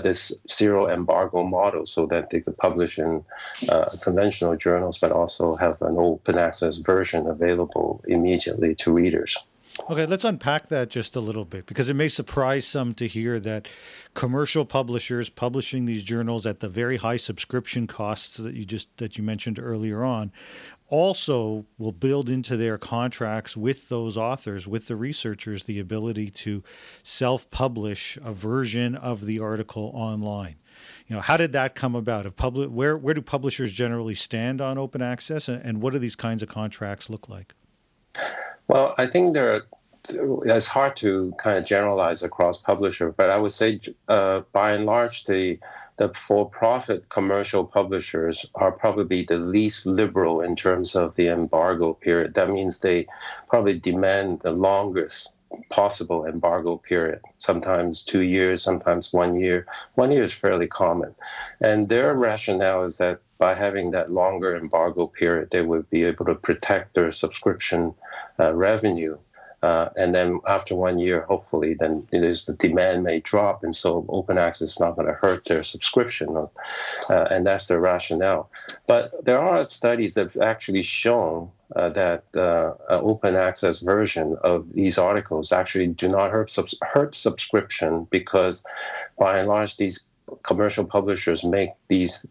this 0.03 0.33
zero 0.49 0.87
embargo 0.87 1.43
model 1.43 1.85
so 1.85 2.05
that 2.05 2.29
they 2.29 2.39
could 2.39 2.57
publish 2.57 2.97
in 2.97 3.23
conventional 4.01 4.55
journals, 4.55 4.97
but 4.99 5.11
also 5.11 5.55
have 5.55 5.81
an 5.81 5.95
open 5.97 6.37
access 6.37 6.77
version 6.77 7.27
available 7.27 7.60
available 7.61 8.03
immediately 8.07 8.75
to 8.75 8.93
readers. 8.93 9.37
Okay, 9.89 10.05
let's 10.05 10.25
unpack 10.25 10.67
that 10.67 10.89
just 10.89 11.15
a 11.15 11.21
little 11.21 11.45
bit 11.45 11.65
because 11.65 11.89
it 11.89 11.95
may 11.95 12.09
surprise 12.09 12.67
some 12.67 12.93
to 12.95 13.07
hear 13.07 13.39
that 13.39 13.67
commercial 14.13 14.65
publishers 14.65 15.29
publishing 15.29 15.85
these 15.85 16.03
journals 16.03 16.45
at 16.45 16.59
the 16.59 16.69
very 16.69 16.97
high 16.97 17.17
subscription 17.17 17.87
costs 17.87 18.37
that 18.37 18.53
you 18.53 18.65
just 18.65 18.95
that 18.97 19.17
you 19.17 19.23
mentioned 19.23 19.57
earlier 19.59 20.03
on 20.03 20.31
also 20.89 21.65
will 21.77 21.93
build 21.93 22.29
into 22.29 22.57
their 22.57 22.77
contracts 22.77 23.55
with 23.55 23.87
those 23.87 24.17
authors, 24.17 24.67
with 24.67 24.87
the 24.87 24.95
researchers, 24.95 25.63
the 25.63 25.79
ability 25.79 26.29
to 26.29 26.61
self-publish 27.01 28.17
a 28.23 28.33
version 28.33 28.93
of 28.93 29.25
the 29.25 29.39
article 29.39 29.89
online. 29.95 30.55
You 31.07 31.15
know, 31.15 31.21
how 31.21 31.37
did 31.37 31.51
that 31.53 31.75
come 31.75 31.95
about? 31.95 32.25
Of 32.25 32.35
public, 32.35 32.69
where 32.69 32.97
where 32.97 33.13
do 33.13 33.21
publishers 33.21 33.73
generally 33.73 34.15
stand 34.15 34.61
on 34.61 34.77
open 34.77 35.01
access, 35.01 35.47
and, 35.47 35.63
and 35.63 35.81
what 35.81 35.93
do 35.93 35.99
these 35.99 36.15
kinds 36.15 36.43
of 36.43 36.49
contracts 36.49 37.09
look 37.09 37.29
like? 37.29 37.53
Well, 38.67 38.95
I 38.97 39.05
think 39.07 39.33
there 39.33 39.55
are 39.55 39.63
it's 40.09 40.67
hard 40.67 40.95
to 40.95 41.33
kind 41.37 41.57
of 41.57 41.65
generalize 41.65 42.23
across 42.23 42.57
publisher, 42.61 43.11
but 43.11 43.29
I 43.29 43.37
would 43.37 43.51
say 43.51 43.79
uh, 44.07 44.41
by 44.51 44.71
and 44.73 44.85
large, 44.85 45.25
the 45.25 45.59
the 45.97 46.09
for-profit 46.13 47.09
commercial 47.09 47.63
publishers 47.63 48.49
are 48.55 48.71
probably 48.71 49.23
the 49.23 49.37
least 49.37 49.85
liberal 49.85 50.41
in 50.41 50.55
terms 50.55 50.95
of 50.95 51.15
the 51.15 51.27
embargo 51.27 51.93
period. 51.93 52.33
That 52.33 52.49
means 52.49 52.79
they 52.79 53.05
probably 53.47 53.79
demand 53.79 54.41
the 54.41 54.51
longest 54.51 55.35
possible 55.69 56.25
embargo 56.25 56.77
period. 56.77 57.19
Sometimes 57.37 58.03
two 58.03 58.21
years, 58.21 58.61
sometimes 58.61 59.13
one 59.13 59.39
year. 59.39 59.65
One 59.95 60.11
year 60.11 60.23
is 60.23 60.33
fairly 60.33 60.67
common, 60.67 61.15
and 61.59 61.89
their 61.89 62.13
rationale 62.13 62.83
is 62.83 62.97
that 62.97 63.19
by 63.37 63.55
having 63.55 63.91
that 63.91 64.11
longer 64.11 64.55
embargo 64.55 65.07
period, 65.07 65.49
they 65.49 65.63
would 65.63 65.89
be 65.89 66.03
able 66.03 66.25
to 66.25 66.35
protect 66.35 66.93
their 66.93 67.11
subscription 67.11 67.95
uh, 68.39 68.53
revenue. 68.53 69.17
Uh, 69.63 69.89
and 69.95 70.15
then 70.15 70.39
after 70.47 70.75
one 70.75 70.97
year, 70.97 71.21
hopefully, 71.21 71.75
then 71.75 72.07
it 72.11 72.23
is 72.23 72.45
the 72.45 72.53
demand 72.53 73.03
may 73.03 73.19
drop, 73.19 73.63
and 73.63 73.75
so 73.75 74.05
open 74.09 74.37
access 74.37 74.71
is 74.71 74.79
not 74.79 74.95
going 74.95 75.07
to 75.07 75.13
hurt 75.13 75.45
their 75.45 75.61
subscription, 75.61 76.35
uh, 76.35 77.27
and 77.29 77.45
that's 77.45 77.67
their 77.67 77.79
rationale. 77.79 78.49
But 78.87 79.23
there 79.23 79.39
are 79.39 79.67
studies 79.67 80.15
that 80.15 80.33
have 80.33 80.41
actually 80.41 80.81
shown 80.81 81.51
uh, 81.75 81.89
that 81.89 82.23
uh, 82.35 82.73
open 82.89 83.35
access 83.35 83.79
version 83.79 84.35
of 84.43 84.65
these 84.73 84.97
articles 84.97 85.51
actually 85.51 85.87
do 85.87 86.09
not 86.09 86.31
hurt, 86.31 86.49
subs- 86.49 86.77
hurt 86.81 87.13
subscription 87.13 88.07
because, 88.09 88.65
by 89.19 89.37
and 89.37 89.47
large, 89.47 89.77
these 89.77 90.05
commercial 90.43 90.85
publishers 90.85 91.43
make 91.43 91.69
these 91.87 92.25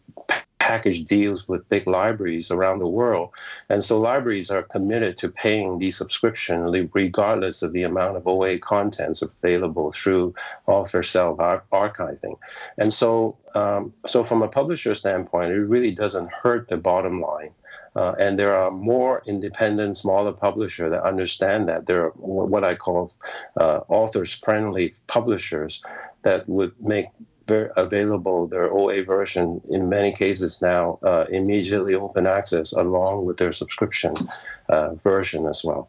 package 0.71 1.03
deals 1.03 1.49
with 1.49 1.69
big 1.69 1.85
libraries 1.89 2.49
around 2.49 2.79
the 2.79 2.95
world. 3.01 3.29
And 3.69 3.83
so 3.83 3.99
libraries 3.99 4.53
are 4.53 4.63
committed 4.63 5.19
to 5.19 5.29
paying 5.29 5.79
the 5.79 5.91
subscription 5.91 6.59
regardless 6.95 7.63
of 7.63 7.73
the 7.73 7.83
amount 7.83 8.17
of 8.17 8.29
OA 8.29 8.57
contents 8.59 9.21
available 9.21 9.91
through 9.91 10.33
author 10.67 11.03
self 11.03 11.39
archiving. 11.83 12.37
And 12.79 12.93
so, 12.93 13.37
um, 13.57 13.93
so 14.07 14.23
from 14.23 14.43
a 14.43 14.49
publisher 14.61 14.95
standpoint, 14.95 15.51
it 15.51 15.73
really 15.75 15.91
doesn't 15.91 16.31
hurt 16.31 16.69
the 16.69 16.77
bottom 16.77 17.21
line. 17.21 17.53
Uh, 17.97 18.15
and 18.21 18.39
there 18.39 18.55
are 18.55 18.71
more 18.71 19.23
independent, 19.27 19.97
smaller 19.97 20.33
publishers 20.33 20.91
that 20.93 21.03
understand 21.03 21.69
that. 21.69 21.87
There 21.87 22.05
are 22.05 22.11
what 22.51 22.63
I 22.63 22.77
call 22.77 23.13
uh, 23.57 23.81
authors 23.89 24.33
friendly 24.33 24.95
publishers 25.09 25.83
that 26.23 26.49
would 26.49 26.73
make 26.81 27.07
available, 27.77 28.47
their 28.47 28.73
OA 28.73 29.03
version, 29.05 29.61
in 29.69 29.89
many 29.89 30.13
cases 30.13 30.63
now, 30.63 30.99
uh, 31.03 31.25
immediately 31.31 31.95
open 31.95 32.27
access 32.27 32.73
along 32.73 33.25
with 33.27 33.37
their 33.37 33.53
subscription 33.53 34.15
uh, 34.69 34.95
version 34.95 35.47
as 35.47 35.63
well. 35.65 35.89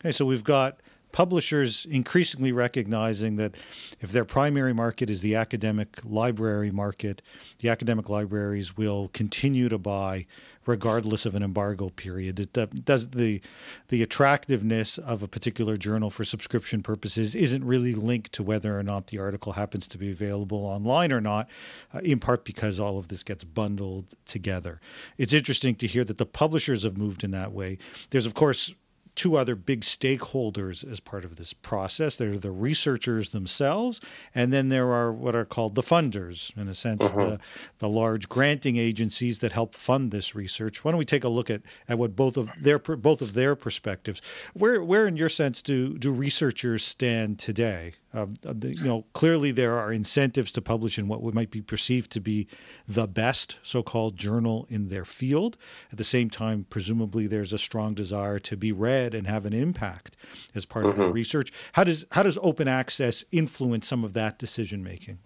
Okay, 0.00 0.12
so 0.12 0.24
we've 0.24 0.44
got 0.44 0.78
publishers 1.12 1.86
increasingly 1.90 2.52
recognizing 2.52 3.36
that 3.36 3.54
if 4.00 4.10
their 4.10 4.24
primary 4.24 4.72
market 4.72 5.10
is 5.10 5.20
the 5.20 5.34
academic 5.34 6.00
library 6.04 6.70
market, 6.70 7.22
the 7.58 7.68
academic 7.68 8.08
libraries 8.08 8.76
will 8.76 9.10
continue 9.12 9.68
to 9.68 9.78
buy 9.78 10.26
regardless 10.66 11.26
of 11.26 11.34
an 11.34 11.42
embargo 11.42 11.88
period. 11.90 12.38
It 12.40 12.84
does 12.84 13.08
the 13.08 13.40
the 13.88 14.02
attractiveness 14.02 14.98
of 14.98 15.22
a 15.22 15.28
particular 15.28 15.76
journal 15.76 16.10
for 16.10 16.24
subscription 16.24 16.82
purposes 16.82 17.34
isn't 17.34 17.64
really 17.64 17.94
linked 17.94 18.32
to 18.32 18.42
whether 18.42 18.78
or 18.78 18.82
not 18.82 19.08
the 19.08 19.18
article 19.18 19.52
happens 19.52 19.88
to 19.88 19.98
be 19.98 20.10
available 20.10 20.64
online 20.64 21.12
or 21.12 21.20
not, 21.20 21.48
uh, 21.94 21.98
in 21.98 22.20
part 22.20 22.44
because 22.44 22.78
all 22.78 22.98
of 22.98 23.08
this 23.08 23.22
gets 23.22 23.44
bundled 23.44 24.06
together. 24.24 24.80
It's 25.18 25.32
interesting 25.32 25.74
to 25.76 25.86
hear 25.86 26.04
that 26.04 26.18
the 26.18 26.26
publishers 26.26 26.84
have 26.84 26.96
moved 26.96 27.24
in 27.24 27.30
that 27.32 27.52
way. 27.52 27.78
There's 28.10 28.26
of 28.26 28.34
course 28.34 28.74
two 29.14 29.36
other 29.36 29.54
big 29.54 29.82
stakeholders 29.82 30.90
as 30.90 31.00
part 31.00 31.24
of 31.24 31.36
this 31.36 31.52
process. 31.52 32.16
There 32.16 32.32
are 32.32 32.38
the 32.38 32.50
researchers 32.50 33.30
themselves, 33.30 34.00
and 34.34 34.52
then 34.52 34.68
there 34.68 34.92
are 34.92 35.12
what 35.12 35.34
are 35.34 35.44
called 35.44 35.74
the 35.74 35.82
funders, 35.82 36.56
in 36.56 36.68
a 36.68 36.74
sense, 36.74 37.02
uh-huh. 37.02 37.26
the, 37.26 37.40
the 37.78 37.88
large 37.88 38.28
granting 38.28 38.76
agencies 38.76 39.40
that 39.40 39.52
help 39.52 39.74
fund 39.74 40.10
this 40.10 40.34
research. 40.34 40.84
Why 40.84 40.92
don't 40.92 40.98
we 40.98 41.04
take 41.04 41.24
a 41.24 41.28
look 41.28 41.50
at, 41.50 41.62
at 41.88 41.98
what 41.98 42.16
both 42.16 42.36
of 42.36 42.50
their 42.58 42.78
both 42.78 43.20
of 43.20 43.34
their 43.34 43.54
perspectives? 43.54 44.22
Where 44.54 44.82
where 44.82 45.06
in 45.06 45.16
your 45.16 45.28
sense 45.28 45.62
do 45.62 45.98
do 45.98 46.10
researchers 46.10 46.84
stand 46.84 47.38
today? 47.38 47.94
Um, 48.14 48.34
uh, 48.46 48.54
you 48.62 48.86
know, 48.86 49.04
clearly 49.14 49.52
there 49.52 49.78
are 49.78 49.92
incentives 49.92 50.52
to 50.52 50.62
publish 50.62 50.98
in 50.98 51.08
what 51.08 51.22
might 51.34 51.50
be 51.50 51.62
perceived 51.62 52.10
to 52.12 52.20
be 52.20 52.46
the 52.86 53.06
best 53.06 53.56
so-called 53.62 54.16
journal 54.16 54.66
in 54.68 54.88
their 54.88 55.04
field. 55.04 55.56
At 55.90 55.98
the 55.98 56.04
same 56.04 56.28
time, 56.28 56.66
presumably 56.68 57.26
there's 57.26 57.52
a 57.52 57.58
strong 57.58 57.94
desire 57.94 58.38
to 58.40 58.56
be 58.56 58.72
read 58.72 59.14
and 59.14 59.26
have 59.26 59.46
an 59.46 59.52
impact 59.52 60.16
as 60.54 60.66
part 60.66 60.84
mm-hmm. 60.84 60.90
of 60.90 60.96
the 60.96 61.04
mm-hmm. 61.04 61.14
research. 61.14 61.52
How 61.72 61.84
does 61.84 62.04
how 62.12 62.22
does 62.22 62.38
open 62.42 62.68
access 62.68 63.24
influence 63.32 63.86
some 63.88 64.04
of 64.04 64.12
that 64.12 64.38
decision 64.38 64.84
making? 64.84 65.18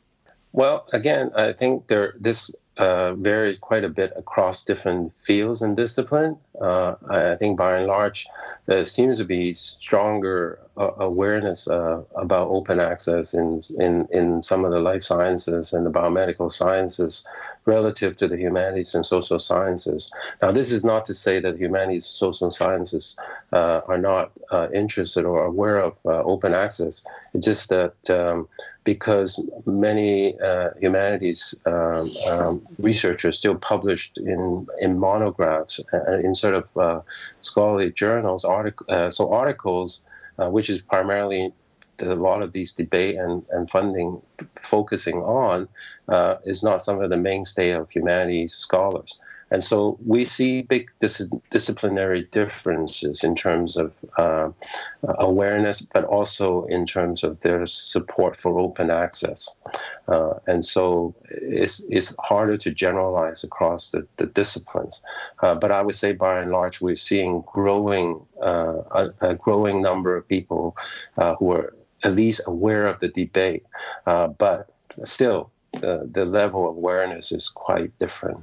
Well, 0.53 0.87
again, 0.93 1.33
I 1.35 1.53
think 1.53 1.89
there 1.89 2.15
this 2.19 2.55
uh, 2.79 3.15
varies 3.15 3.59
quite 3.59 3.85
a 3.85 3.89
bit 3.89 4.13
across 4.17 4.65
different 4.65 5.13
fields 5.13 5.63
and 5.63 5.77
discipline. 5.77 6.37
Uh, 6.61 6.95
I 7.09 7.35
think 7.37 7.57
by 7.59 7.79
and 7.79 7.87
large, 7.87 8.27
there 8.67 8.85
seems 8.85 9.19
to 9.19 9.25
be 9.25 9.55
stronger 9.55 10.59
uh, 10.77 10.91
awareness 10.99 11.69
uh, 11.69 12.03
about 12.17 12.49
open 12.49 12.81
access 12.81 13.35
in, 13.35 13.63
in, 13.79 14.07
in 14.13 14.43
some 14.43 14.65
of 14.65 14.73
the 14.73 14.81
life 14.81 15.05
sciences 15.05 15.73
and 15.73 15.87
the 15.87 15.91
biomedical 15.91 16.51
sciences 16.51 17.27
relative 17.67 18.15
to 18.17 18.29
the 18.29 18.37
humanities 18.37 18.95
and 18.95 19.05
social 19.05 19.39
sciences. 19.39 20.13
Now, 20.41 20.53
this 20.53 20.71
is 20.71 20.85
not 20.85 21.05
to 21.07 21.15
say 21.15 21.41
that 21.41 21.59
humanities 21.59 22.07
social 22.07 22.51
sciences 22.51 23.19
uh, 23.53 23.81
are 23.89 23.99
not 23.99 24.31
uh, 24.53 24.69
interested 24.73 25.25
or 25.25 25.45
aware 25.45 25.79
of 25.79 25.99
uh, 26.07 26.23
open 26.23 26.55
access. 26.55 27.05
It's 27.35 27.45
just 27.45 27.69
that 27.71 28.11
um, 28.11 28.49
because 28.85 29.45
many 29.67 30.39
uh, 30.41 30.71
humanities 30.79 31.59
um, 31.67 32.09
um, 32.31 32.67
researchers 32.79 33.37
still 33.37 33.57
published 33.57 34.17
in, 34.17 34.67
in 34.81 34.99
monographs, 34.99 35.81
uh, 35.93 36.13
in 36.13 36.35
sort 36.35 36.55
of 36.55 36.77
uh, 36.77 37.01
scholarly 37.41 37.91
journals, 37.91 38.45
artic- 38.45 39.11
so 39.11 39.33
articles, 39.33 40.05
which 40.39 40.71
is 40.71 40.81
primarily 40.81 41.53
a 42.01 42.15
lot 42.15 42.43
of 42.43 42.53
these 42.53 42.73
debate 42.73 43.17
and, 43.17 43.47
and 43.51 43.71
funding 43.71 44.21
focusing 44.63 45.19
on 45.23 45.69
uh, 46.09 46.37
is 46.45 46.63
not 46.63 46.83
some 46.83 47.01
of 47.01 47.11
the 47.11 47.17
mainstay 47.17 47.71
of 47.71 47.91
humanities 47.91 48.53
scholars. 48.55 49.21
And 49.51 49.63
so 49.63 49.97
we 50.05 50.25
see 50.25 50.63
big 50.63 50.91
dis- 50.99 51.29
disciplinary 51.51 52.25
differences 52.33 53.23
in 53.23 53.37
terms 53.37 53.77
of 53.77 53.93
uh, 54.17 54.51
awareness, 55.19 55.83
but 55.83 56.05
also 56.05 56.65
in 56.65 56.85
terms 56.85 57.23
of 57.23 57.39
their 57.41 57.65
support 57.67 58.37
for 58.37 58.59
open 58.59 58.91
access. 58.91 59.57
Uh, 60.09 60.35
and 60.49 60.65
so 60.65 61.15
it's, 61.29 61.85
it's 61.91 62.15
harder 62.19 62.57
to 62.57 62.73
generalize 62.73 63.45
across 63.45 63.91
the, 63.91 64.07
the 64.17 64.27
disciplines. 64.27 65.05
Uh, 65.43 65.55
but 65.55 65.71
I 65.71 65.81
would 65.81 65.95
say 65.95 66.13
by 66.13 66.41
and 66.41 66.51
large, 66.51 66.81
we're 66.81 66.97
seeing 66.97 67.43
growing 67.43 68.21
uh, 68.43 68.83
a, 68.91 69.11
a, 69.21 69.35
growing 69.35 69.81
number 69.81 70.17
of 70.17 70.29
people 70.29 70.77
uh, 71.19 71.37
who 71.37 71.53
are 71.53 71.73
at 72.05 72.15
least 72.15 72.41
aware 72.47 72.87
of 72.87 73.01
the 73.01 73.09
debate. 73.09 73.65
Uh, 74.07 74.29
but 74.29 74.71
still, 75.05 75.51
the 75.73 76.09
the 76.11 76.25
level 76.25 76.69
of 76.69 76.77
awareness 76.77 77.33
is 77.33 77.49
quite 77.49 77.97
different 77.99 78.39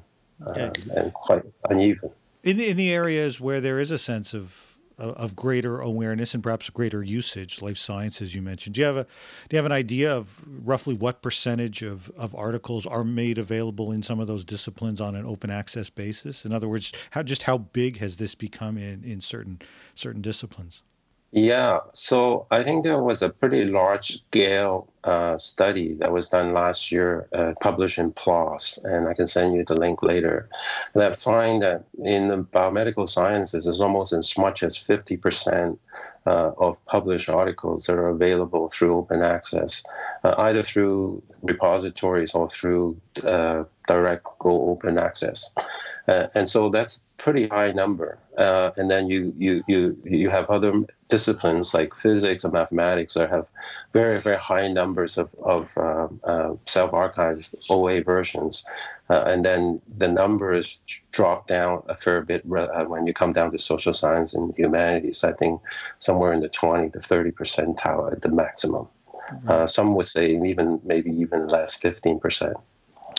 okay. 0.48 0.66
um, 0.66 0.74
and 0.96 1.14
quite 1.14 1.44
uneven. 1.70 2.12
In 2.44 2.58
the, 2.58 2.70
in 2.70 2.78
the 2.78 2.92
areas 2.92 3.40
where 3.40 3.62
there 3.62 3.80
is 3.80 3.92
a 3.92 3.98
sense 3.98 4.34
of 4.34 4.74
of 4.98 5.36
greater 5.36 5.80
awareness 5.80 6.34
and 6.34 6.44
perhaps 6.44 6.70
greater 6.70 7.02
usage, 7.02 7.62
life 7.62 7.78
sciences 7.78 8.36
you 8.36 8.42
mentioned. 8.42 8.76
Do 8.76 8.82
you 8.82 8.88
have 8.88 8.98
a 8.98 9.04
do 9.50 9.56
you 9.56 9.58
have 9.58 9.66
an 9.66 9.72
idea 9.72 10.16
of 10.16 10.42
roughly 10.46 10.94
what 10.94 11.22
percentage 11.22 11.82
of, 11.82 12.12
of 12.16 12.36
articles 12.36 12.86
are 12.86 13.04
made 13.04 13.38
available 13.38 13.92
in 13.92 14.04
some 14.04 14.20
of 14.20 14.28
those 14.28 14.46
disciplines 14.46 15.02
on 15.02 15.16
an 15.16 15.26
open 15.26 15.50
access 15.50 15.90
basis? 15.90 16.46
In 16.46 16.54
other 16.54 16.68
words, 16.68 16.94
how 17.12 17.24
just 17.24 17.44
how 17.44 17.58
big 17.58 17.98
has 17.98 18.18
this 18.18 18.36
become 18.36 18.78
in, 18.78 19.04
in 19.04 19.20
certain 19.20 19.60
certain 19.96 20.22
disciplines? 20.22 20.84
Yeah, 21.36 21.80
so 21.94 22.46
I 22.52 22.62
think 22.62 22.84
there 22.84 23.02
was 23.02 23.24
a 23.24 23.30
pretty 23.30 23.66
large 23.66 24.18
scale 24.20 24.88
uh, 25.04 25.40
study 25.40 25.96
that 25.96 26.12
was 26.12 26.30
done 26.30 26.54
last 26.54 26.92
year, 26.92 27.28
uh, 27.34 27.56
published 27.60 27.98
in 27.98 28.12
PLOS, 28.14 28.78
and 28.84 29.08
I 29.08 29.16
can 29.16 29.26
send 29.26 29.56
you 29.56 29.66
the 29.66 29.74
link 29.74 30.04
later, 30.04 30.48
that 30.94 31.18
find 31.18 31.60
that 31.64 31.86
in 32.04 32.28
the 32.28 32.44
biomedical 32.44 33.10
sciences, 33.10 33.64
there's 33.64 33.82
almost 33.82 34.14
as 34.14 34.38
much 34.38 34.62
as 34.62 34.78
50% 34.78 35.80
uh, 36.28 36.52
of 36.60 36.86
published 36.86 37.30
articles 37.30 37.88
that 37.88 37.98
are 37.98 38.10
available 38.10 38.70
through 38.70 38.96
open 38.96 39.24
access, 39.24 39.84
uh, 40.24 40.36
either 40.38 40.62
through 40.62 41.24
repositories 41.42 42.36
or 42.36 42.48
through 42.48 42.96
uh, 43.24 43.64
direct 43.88 44.28
gold 44.38 44.70
open 44.70 45.00
access. 45.00 45.52
Uh, 46.08 46.28
and 46.36 46.50
so 46.50 46.70
that's 46.70 47.02
pretty 47.18 47.48
high 47.48 47.72
number. 47.72 48.18
Uh, 48.38 48.72
and 48.76 48.92
then 48.92 49.08
you, 49.08 49.34
you, 49.38 49.64
you, 49.68 49.98
you 50.04 50.30
have 50.30 50.50
other 50.50 50.74
disciplines 51.08 51.74
like 51.74 51.94
physics 51.96 52.44
and 52.44 52.52
mathematics 52.52 53.14
that 53.14 53.30
have 53.30 53.48
very, 53.94 54.20
very 54.20 54.38
high 54.38 54.68
numbers 54.68 55.18
of, 55.18 55.30
of 55.44 55.72
uh, 55.78 56.08
uh, 56.26 56.56
self-archived 56.66 57.54
OA 57.70 58.04
versions. 58.04 58.66
Uh, 59.10 59.24
and 59.28 59.46
then 59.46 59.82
the 59.98 60.08
numbers 60.08 60.82
drop 61.12 61.48
down 61.48 61.84
a 61.88 61.96
fair 61.96 62.22
bit 62.22 62.44
uh, 62.52 62.84
when 62.86 63.08
you 63.08 63.14
come 63.14 63.32
down 63.32 63.52
to 63.52 63.58
social 63.58 63.94
science 63.94 64.34
and 64.34 64.54
humanities. 64.58 65.24
I 65.24 65.32
think 65.32 65.62
somewhere 66.00 66.34
in 66.34 66.42
the 66.42 66.50
20 66.50 66.90
to 66.92 67.00
30 67.00 67.32
percentile 67.32 68.12
at 68.12 68.22
the 68.22 68.32
maximum. 68.32 68.88
Mm-hmm. 69.32 69.68
some 69.68 69.96
would 69.96 70.06
say 70.06 70.32
even 70.32 70.82
maybe 70.84 71.10
even 71.10 71.48
less, 71.48 71.76
15 71.76 72.20
percent. 72.20 72.58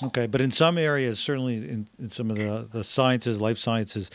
Okay, 0.02 0.26
but 0.26 0.40
in 0.40 0.50
some 0.50 0.78
areas, 0.78 1.18
certainly 1.18 1.56
in, 1.56 1.88
in 1.98 2.10
some 2.10 2.30
of 2.30 2.36
the, 2.36 2.66
the 2.70 2.84
sciences, 2.84 3.40
life 3.40 3.58
sciences, 3.58 4.10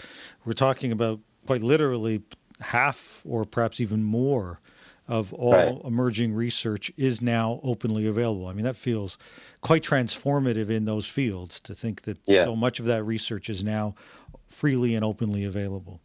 we're 0.45 0.53
talking 0.53 0.91
about 0.91 1.19
quite 1.45 1.63
literally 1.63 2.21
half 2.61 3.21
or 3.25 3.45
perhaps 3.45 3.79
even 3.79 4.03
more 4.03 4.59
of 5.07 5.33
all 5.33 5.53
right. 5.53 5.75
emerging 5.85 6.33
research 6.33 6.91
is 6.95 7.21
now 7.21 7.59
openly 7.63 8.05
available. 8.05 8.47
I 8.47 8.53
mean, 8.53 8.65
that 8.65 8.75
feels 8.75 9.17
quite 9.61 9.83
transformative 9.83 10.69
in 10.69 10.85
those 10.85 11.07
fields 11.07 11.59
to 11.61 11.73
think 11.73 12.03
that 12.03 12.19
yeah. 12.27 12.43
so 12.43 12.55
much 12.55 12.79
of 12.79 12.85
that 12.85 13.03
research 13.03 13.49
is 13.49 13.63
now 13.63 13.95
freely 14.47 14.93
and 14.93 15.03
openly 15.03 15.43
available. 15.43 15.99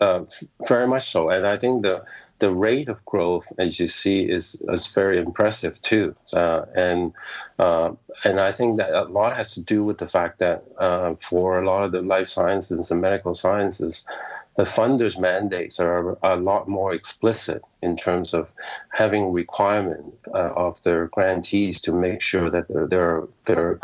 Uh, 0.00 0.24
very 0.68 0.86
much 0.86 1.10
so, 1.10 1.30
and 1.30 1.46
I 1.46 1.56
think 1.56 1.82
the 1.82 2.04
the 2.42 2.52
rate 2.52 2.88
of 2.88 3.02
growth, 3.04 3.52
as 3.56 3.78
you 3.78 3.86
see, 3.86 4.20
is 4.22 4.60
is 4.68 4.88
very 4.88 5.16
impressive 5.18 5.80
too. 5.80 6.12
Uh, 6.34 6.62
and 6.74 7.12
uh, 7.60 7.92
and 8.24 8.40
I 8.40 8.50
think 8.50 8.78
that 8.78 8.92
a 8.92 9.04
lot 9.04 9.36
has 9.36 9.54
to 9.54 9.62
do 9.62 9.84
with 9.84 9.98
the 9.98 10.08
fact 10.08 10.40
that 10.40 10.64
uh, 10.78 11.14
for 11.14 11.60
a 11.60 11.64
lot 11.64 11.84
of 11.84 11.92
the 11.92 12.02
life 12.02 12.28
sciences 12.28 12.90
and 12.90 13.00
medical 13.00 13.32
sciences, 13.32 14.04
the 14.56 14.64
funders' 14.64 15.18
mandates 15.18 15.80
are 15.80 16.18
a 16.22 16.36
lot 16.36 16.68
more 16.68 16.94
explicit 16.94 17.62
in 17.80 17.96
terms 17.96 18.34
of 18.34 18.48
having 18.90 19.32
requirement 19.32 20.14
uh, 20.34 20.52
of 20.54 20.82
their 20.82 21.06
grantees 21.08 21.80
to 21.80 21.92
make 21.92 22.20
sure 22.20 22.50
that 22.50 22.68
there, 22.68 23.26
there, 23.46 23.78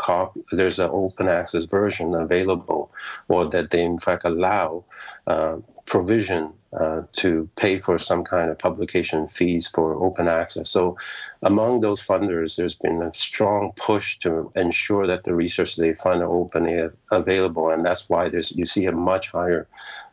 there's 0.51 0.79
an 0.79 0.89
open 0.93 1.27
access 1.27 1.63
version 1.63 2.13
available, 2.13 2.91
or 3.27 3.49
that 3.49 3.71
they 3.71 3.83
in 3.83 3.97
fact 3.97 4.25
allow 4.25 4.83
uh, 5.25 5.57
provision 5.85 6.53
uh, 6.79 7.01
to 7.13 7.49
pay 7.55 7.79
for 7.79 7.97
some 7.97 8.23
kind 8.23 8.51
of 8.51 8.59
publication 8.59 9.27
fees 9.27 9.67
for 9.67 9.95
open 10.03 10.27
access. 10.27 10.69
So, 10.69 10.95
among 11.41 11.81
those 11.81 11.99
funders, 11.99 12.57
there's 12.57 12.77
been 12.77 13.01
a 13.01 13.11
strong 13.15 13.71
push 13.75 14.19
to 14.19 14.51
ensure 14.55 15.07
that 15.07 15.23
the 15.23 15.33
research 15.33 15.77
they 15.77 15.95
fund 15.95 16.21
are 16.21 16.31
openly 16.31 16.89
available, 17.11 17.71
and 17.71 17.83
that's 17.83 18.07
why 18.07 18.29
there's 18.29 18.55
you 18.55 18.67
see 18.67 18.85
a 18.85 18.91
much 18.91 19.31
higher 19.31 19.67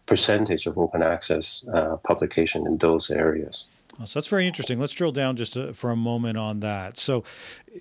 percentage 0.06 0.66
of 0.66 0.78
open 0.78 1.02
access 1.02 1.64
uh, 1.72 1.96
publication 1.98 2.66
in 2.66 2.78
those 2.78 3.10
areas. 3.10 3.68
So 4.04 4.18
that's 4.18 4.28
very 4.28 4.46
interesting. 4.46 4.78
Let's 4.78 4.92
drill 4.92 5.12
down 5.12 5.36
just 5.36 5.56
a, 5.56 5.70
uh, 5.70 5.72
for 5.72 5.90
a 5.90 5.96
moment 5.96 6.36
on 6.36 6.60
that. 6.60 6.98
So, 6.98 7.24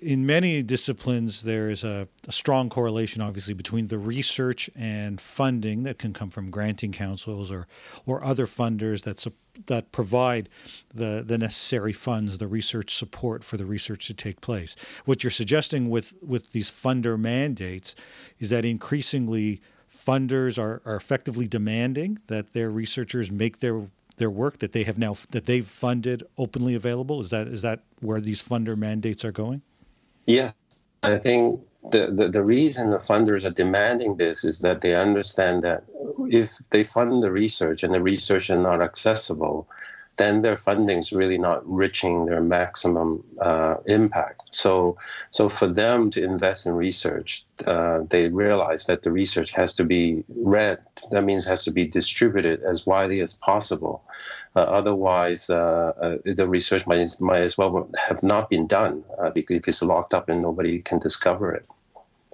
in 0.00 0.24
many 0.24 0.62
disciplines, 0.62 1.42
there 1.42 1.68
is 1.68 1.84
a, 1.84 2.08
a, 2.26 2.32
strong 2.32 2.70
correlation, 2.70 3.20
obviously, 3.20 3.52
between 3.52 3.88
the 3.88 3.98
research 3.98 4.70
and 4.74 5.20
funding 5.20 5.82
that 5.82 5.98
can 5.98 6.14
come 6.14 6.30
from 6.30 6.50
granting 6.50 6.92
councils 6.92 7.52
or 7.52 7.66
or 8.06 8.24
other 8.24 8.46
funders 8.46 9.02
that 9.02 9.26
that 9.66 9.92
provide 9.92 10.48
the 10.94 11.22
the 11.26 11.36
necessary 11.36 11.92
funds, 11.92 12.38
the 12.38 12.48
research 12.48 12.94
support 12.94 13.44
for 13.44 13.58
the 13.58 13.66
research 13.66 14.06
to 14.06 14.14
take 14.14 14.40
place. 14.40 14.74
What 15.04 15.22
you're 15.22 15.30
suggesting 15.30 15.90
with 15.90 16.14
with 16.22 16.52
these 16.52 16.70
funder 16.70 17.18
mandates 17.18 17.94
is 18.38 18.48
that 18.48 18.64
increasingly 18.64 19.60
funders 20.06 20.58
are, 20.58 20.80
are 20.84 20.96
effectively 20.96 21.46
demanding 21.46 22.18
that 22.28 22.52
their 22.52 22.70
researchers 22.70 23.30
make 23.30 23.60
their 23.60 23.88
their 24.18 24.30
work 24.30 24.60
that 24.60 24.72
they 24.72 24.84
have 24.84 24.96
now 24.96 25.16
that 25.30 25.46
they've 25.46 25.66
funded 25.66 26.22
openly 26.38 26.74
available? 26.74 27.20
Is 27.20 27.30
that 27.30 27.48
is 27.48 27.62
that 27.62 27.80
where 28.00 28.20
these 28.20 28.42
funder 28.42 28.76
mandates 28.76 29.24
are 29.24 29.32
going? 29.32 29.62
Yes, 30.26 30.54
I 31.02 31.18
think 31.18 31.60
the, 31.90 32.10
the, 32.10 32.28
the 32.28 32.42
reason 32.42 32.90
the 32.90 32.98
funders 32.98 33.44
are 33.44 33.50
demanding 33.50 34.16
this 34.16 34.44
is 34.44 34.60
that 34.60 34.80
they 34.80 34.94
understand 34.94 35.62
that 35.62 35.84
if 36.28 36.58
they 36.70 36.82
fund 36.82 37.22
the 37.22 37.30
research 37.30 37.82
and 37.82 37.94
the 37.94 38.02
research 38.02 38.50
is 38.50 38.58
not 38.58 38.82
accessible, 38.82 39.68
then 40.16 40.42
their 40.42 40.56
funding 40.56 40.98
is 40.98 41.12
really 41.12 41.38
not 41.38 41.60
reaching 41.64 42.26
their 42.26 42.42
maximum 42.42 43.22
uh, 43.40 43.76
impact. 43.86 44.54
So, 44.54 44.96
so 45.30 45.48
for 45.48 45.66
them 45.66 46.10
to 46.10 46.24
invest 46.24 46.66
in 46.66 46.72
research, 46.72 47.44
uh, 47.66 48.00
they 48.08 48.28
realize 48.28 48.86
that 48.86 49.02
the 49.02 49.12
research 49.12 49.50
has 49.52 49.74
to 49.74 49.84
be 49.84 50.24
read. 50.28 50.78
That 51.10 51.24
means 51.24 51.46
it 51.46 51.50
has 51.50 51.64
to 51.64 51.70
be 51.70 51.86
distributed 51.86 52.62
as 52.62 52.86
widely 52.86 53.20
as 53.20 53.34
possible. 53.34 54.02
Uh, 54.54 54.60
otherwise, 54.60 55.50
uh, 55.50 55.92
uh, 56.00 56.16
the 56.24 56.48
research 56.48 56.86
might, 56.86 57.08
might 57.20 57.42
as 57.42 57.58
well 57.58 57.88
have 58.08 58.22
not 58.22 58.48
been 58.48 58.66
done 58.66 59.04
uh, 59.18 59.30
because 59.30 59.56
if 59.58 59.68
it's 59.68 59.82
locked 59.82 60.14
up 60.14 60.28
and 60.28 60.40
nobody 60.40 60.80
can 60.80 60.98
discover 60.98 61.52
it. 61.52 61.66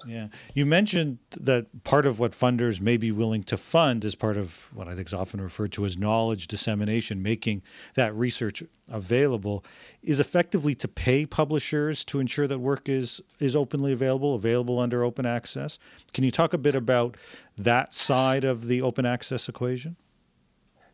Yeah. 0.07 0.27
You 0.53 0.65
mentioned 0.65 1.19
that 1.31 1.83
part 1.83 2.05
of 2.05 2.19
what 2.19 2.31
funders 2.31 2.81
may 2.81 2.97
be 2.97 3.11
willing 3.11 3.43
to 3.43 3.57
fund 3.57 4.03
is 4.05 4.15
part 4.15 4.37
of 4.37 4.69
what 4.73 4.87
I 4.87 4.95
think 4.95 5.07
is 5.07 5.13
often 5.13 5.41
referred 5.41 5.71
to 5.73 5.85
as 5.85 5.97
knowledge 5.97 6.47
dissemination, 6.47 7.21
making 7.21 7.61
that 7.95 8.13
research 8.15 8.63
available, 8.91 9.63
is 10.01 10.19
effectively 10.19 10.75
to 10.75 10.87
pay 10.87 11.25
publishers 11.25 12.03
to 12.05 12.19
ensure 12.19 12.47
that 12.47 12.59
work 12.59 12.89
is, 12.89 13.21
is 13.39 13.55
openly 13.55 13.93
available, 13.93 14.35
available 14.35 14.79
under 14.79 15.03
open 15.03 15.25
access. 15.25 15.79
Can 16.13 16.23
you 16.23 16.31
talk 16.31 16.53
a 16.53 16.57
bit 16.57 16.75
about 16.75 17.15
that 17.57 17.93
side 17.93 18.43
of 18.43 18.67
the 18.67 18.81
open 18.81 19.05
access 19.05 19.47
equation? 19.47 19.95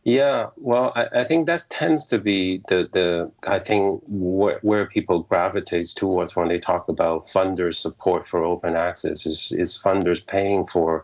Yeah, 0.05 0.47
well, 0.55 0.93
I, 0.95 1.07
I, 1.13 1.23
think 1.25 1.47
that 1.47 1.65
tends 1.69 2.07
to 2.07 2.19
be 2.19 2.62
the, 2.69 2.89
the 2.91 3.31
I 3.45 3.59
think 3.59 4.01
where, 4.07 4.59
where 4.62 4.85
people 4.85 5.23
gravitate 5.23 5.88
towards 5.88 6.38
when 6.38 6.47
they 6.47 6.57
talk 6.57 6.88
about 6.88 7.23
funders' 7.23 7.75
support 7.75 8.25
for 8.25 8.43
open 8.43 8.75
access 8.75 9.25
is, 9.25 9.51
is 9.57 9.77
funders 9.77 10.25
paying 10.25 10.65
for 10.65 11.03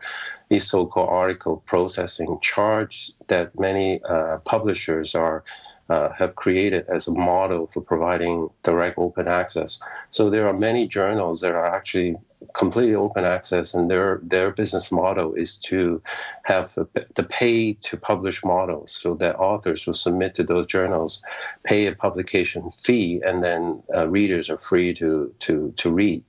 these 0.50 0.70
so-called 0.70 1.10
article 1.10 1.58
processing 1.66 2.40
charge 2.42 3.12
that 3.28 3.60
many 3.60 4.02
uh, 4.04 4.38
publishers 4.40 5.14
are 5.14 5.44
uh, 5.90 6.10
have 6.14 6.36
created 6.36 6.86
as 6.88 7.08
a 7.08 7.14
model 7.14 7.68
for 7.68 7.82
providing 7.82 8.50
direct 8.64 8.98
open 8.98 9.28
access. 9.28 9.80
So 10.10 10.30
there 10.30 10.48
are 10.48 10.54
many 10.54 10.88
journals 10.88 11.42
that 11.42 11.52
are 11.52 11.68
actually 11.68 12.16
completely 12.54 12.96
open 12.96 13.24
access, 13.24 13.74
and 13.74 13.90
their 13.90 14.20
their 14.24 14.52
business 14.52 14.92
model 14.92 15.34
is 15.34 15.58
to 15.62 16.02
have 16.44 16.74
the 16.76 17.24
pay 17.24 17.74
to 17.74 17.98
publish 17.98 18.44
models, 18.44 18.92
so 18.92 19.16
that 19.16 19.36
authors 19.38 19.86
will 19.86 19.94
submit 19.94 20.36
to 20.36 20.44
those 20.44 20.68
journals, 20.68 21.24
pay 21.64 21.88
a 21.88 21.96
publication 21.96 22.70
fee, 22.70 23.22
and 23.26 23.44
then 23.44 23.82
uh, 23.96 24.08
readers 24.10 24.50
are 24.50 24.58
free 24.58 24.94
to 24.94 25.34
to 25.40 25.74
to 25.78 25.92
read. 25.92 26.24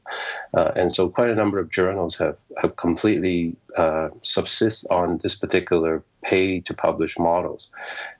Uh, 0.54 0.72
and 0.76 0.92
so, 0.92 1.08
quite 1.08 1.30
a 1.30 1.34
number 1.34 1.58
of 1.58 1.70
journals 1.70 2.16
have 2.16 2.36
have 2.62 2.76
completely 2.76 3.56
uh, 3.76 4.08
subsist 4.22 4.86
on 4.90 5.18
this 5.18 5.36
particular 5.36 6.02
pay 6.22 6.60
to 6.60 6.74
publish 6.74 7.18
models, 7.18 7.72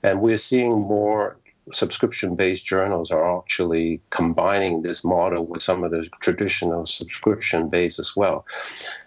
and 0.03 0.21
we're 0.21 0.37
seeing 0.37 0.71
more 0.71 1.37
subscription 1.71 2.35
based 2.35 2.65
journals 2.65 3.11
are 3.11 3.37
actually 3.39 4.01
combining 4.09 4.81
this 4.81 5.03
model 5.03 5.45
with 5.45 5.61
some 5.61 5.83
of 5.83 5.91
the 5.91 6.07
traditional 6.21 6.85
subscription 6.85 7.69
based 7.69 7.99
as 7.99 8.15
well. 8.15 8.45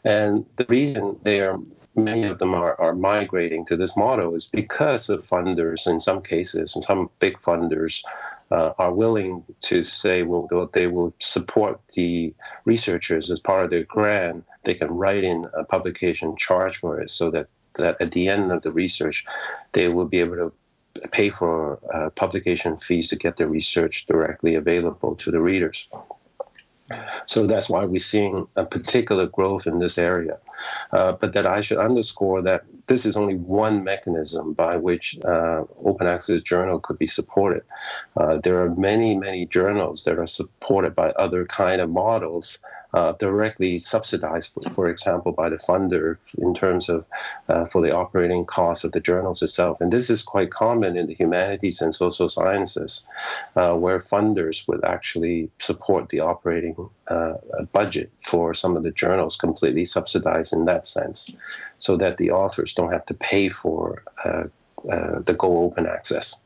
And 0.04 0.44
the 0.56 0.66
reason 0.68 1.18
they 1.22 1.40
are 1.40 1.58
many 1.96 2.24
of 2.24 2.38
them 2.38 2.54
are, 2.54 2.80
are 2.80 2.94
migrating 2.94 3.64
to 3.66 3.76
this 3.76 3.96
model 3.96 4.34
is 4.34 4.46
because 4.46 5.06
the 5.06 5.18
funders 5.18 5.86
in 5.90 6.00
some 6.00 6.22
cases 6.22 6.74
and 6.74 6.84
some 6.84 7.10
big 7.18 7.36
funders 7.38 8.02
uh, 8.50 8.72
are 8.78 8.92
willing 8.92 9.44
to 9.60 9.82
say 9.82 10.22
well 10.22 10.68
they 10.72 10.86
will 10.86 11.12
support 11.18 11.80
the 11.94 12.34
researchers 12.64 13.30
as 13.30 13.40
part 13.40 13.64
of 13.64 13.70
their 13.70 13.84
grant 13.84 14.44
they 14.64 14.74
can 14.74 14.88
write 14.88 15.24
in 15.24 15.46
a 15.54 15.64
publication 15.64 16.36
charge 16.36 16.76
for 16.76 17.00
it 17.00 17.10
so 17.10 17.30
that 17.30 17.48
that 17.74 17.96
at 18.00 18.12
the 18.12 18.28
end 18.28 18.50
of 18.50 18.62
the 18.62 18.72
research 18.72 19.24
they 19.72 19.88
will 19.88 20.06
be 20.06 20.18
able 20.18 20.36
to 20.36 20.52
pay 21.08 21.30
for 21.30 21.78
uh, 21.94 22.10
publication 22.10 22.76
fees 22.76 23.08
to 23.08 23.16
get 23.16 23.36
the 23.36 23.46
research 23.46 24.06
directly 24.06 24.54
available 24.54 25.14
to 25.16 25.30
the 25.30 25.40
readers. 25.40 25.88
So 27.26 27.46
that's 27.46 27.70
why 27.70 27.84
we're 27.84 28.00
seeing 28.00 28.48
a 28.56 28.64
particular 28.64 29.26
growth 29.26 29.66
in 29.66 29.78
this 29.78 29.96
area. 29.96 30.38
Uh, 30.92 31.12
but 31.12 31.32
that 31.32 31.46
I 31.46 31.60
should 31.60 31.78
underscore 31.78 32.42
that 32.42 32.64
this 32.86 33.06
is 33.06 33.16
only 33.16 33.36
one 33.36 33.84
mechanism 33.84 34.52
by 34.52 34.76
which 34.76 35.16
uh, 35.24 35.62
open 35.84 36.06
access 36.06 36.40
journal 36.40 36.80
could 36.80 36.98
be 36.98 37.06
supported. 37.06 37.62
Uh, 38.16 38.38
there 38.38 38.60
are 38.62 38.74
many, 38.74 39.16
many 39.16 39.46
journals 39.46 40.04
that 40.04 40.18
are 40.18 40.26
supported 40.26 40.94
by 40.94 41.10
other 41.10 41.46
kind 41.46 41.80
of 41.80 41.90
models 41.90 42.62
uh, 42.94 43.12
directly 43.12 43.78
subsidized, 43.78 44.52
for 44.74 44.88
example, 44.88 45.32
by 45.32 45.48
the 45.48 45.56
funder 45.56 46.18
in 46.38 46.54
terms 46.54 46.88
of 46.88 47.06
uh, 47.48 47.66
for 47.66 47.80
the 47.82 47.94
operating 47.94 48.44
costs 48.44 48.84
of 48.84 48.92
the 48.92 49.00
journals 49.00 49.42
itself. 49.42 49.80
And 49.80 49.92
this 49.92 50.10
is 50.10 50.22
quite 50.22 50.50
common 50.50 50.96
in 50.96 51.06
the 51.06 51.14
humanities 51.14 51.80
and 51.80 51.94
social 51.94 52.28
sciences, 52.28 53.06
uh, 53.56 53.74
where 53.74 53.98
funders 54.00 54.66
would 54.68 54.84
actually 54.84 55.50
support 55.58 56.08
the 56.08 56.20
operating 56.20 56.76
uh, 57.08 57.34
budget 57.72 58.10
for 58.18 58.54
some 58.54 58.76
of 58.76 58.82
the 58.82 58.90
journals, 58.90 59.36
completely 59.36 59.84
subsidized 59.84 60.52
in 60.52 60.64
that 60.64 60.86
sense, 60.86 61.32
so 61.78 61.96
that 61.96 62.16
the 62.16 62.30
authors 62.30 62.72
don't 62.72 62.92
have 62.92 63.06
to 63.06 63.14
pay 63.14 63.48
for 63.48 64.02
uh, 64.24 64.44
uh, 64.90 65.20
the 65.20 65.34
Gold 65.34 65.72
Open 65.72 65.86
access. 65.86 66.40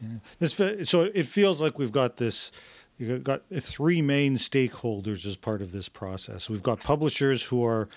Yeah. 0.00 0.08
This, 0.38 0.54
so 0.88 1.02
it 1.02 1.26
feels 1.26 1.60
like 1.60 1.78
we've 1.78 1.92
got 1.92 2.16
this 2.16 2.50
You've 2.98 3.22
got 3.22 3.42
three 3.60 4.02
main 4.02 4.36
stakeholders 4.36 5.24
as 5.24 5.36
part 5.36 5.62
of 5.62 5.70
this 5.70 5.88
process. 5.88 6.50
We've 6.50 6.62
got 6.62 6.80
publishers 6.80 7.44
who 7.44 7.64
are 7.64 7.88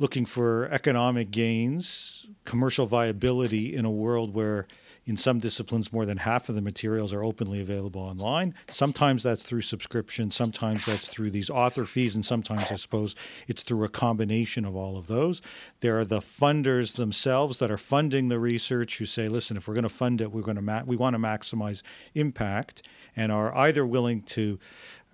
looking 0.00 0.26
for 0.26 0.68
economic 0.72 1.30
gains, 1.30 2.26
commercial 2.44 2.86
viability 2.86 3.74
in 3.74 3.84
a 3.84 3.90
world 3.90 4.34
where, 4.34 4.66
in 5.08 5.16
some 5.16 5.38
disciplines, 5.38 5.90
more 5.90 6.04
than 6.04 6.18
half 6.18 6.50
of 6.50 6.54
the 6.54 6.60
materials 6.60 7.14
are 7.14 7.24
openly 7.24 7.62
available 7.62 8.02
online. 8.02 8.54
Sometimes 8.68 9.22
that's 9.22 9.42
through 9.42 9.62
subscription, 9.62 10.30
sometimes 10.30 10.84
that's 10.84 11.08
through 11.08 11.30
these 11.30 11.48
author 11.48 11.86
fees, 11.86 12.14
and 12.14 12.24
sometimes, 12.24 12.70
I 12.70 12.74
suppose, 12.74 13.16
it's 13.46 13.62
through 13.62 13.84
a 13.84 13.88
combination 13.88 14.66
of 14.66 14.76
all 14.76 14.98
of 14.98 15.06
those. 15.06 15.40
There 15.80 15.98
are 15.98 16.04
the 16.04 16.20
funders 16.20 16.96
themselves 16.96 17.58
that 17.58 17.70
are 17.70 17.78
funding 17.78 18.28
the 18.28 18.38
research 18.38 18.98
who 18.98 19.06
say, 19.06 19.28
listen, 19.28 19.56
if 19.56 19.66
we're 19.66 19.72
going 19.72 19.82
to 19.84 19.88
fund 19.88 20.20
it, 20.20 20.30
we're 20.30 20.42
going 20.42 20.56
to 20.56 20.62
ma- 20.62 20.82
we 20.84 20.96
want 20.96 21.14
to 21.14 21.18
maximize 21.18 21.82
impact 22.14 22.82
and 23.16 23.32
are 23.32 23.56
either 23.56 23.86
willing 23.86 24.20
to 24.20 24.58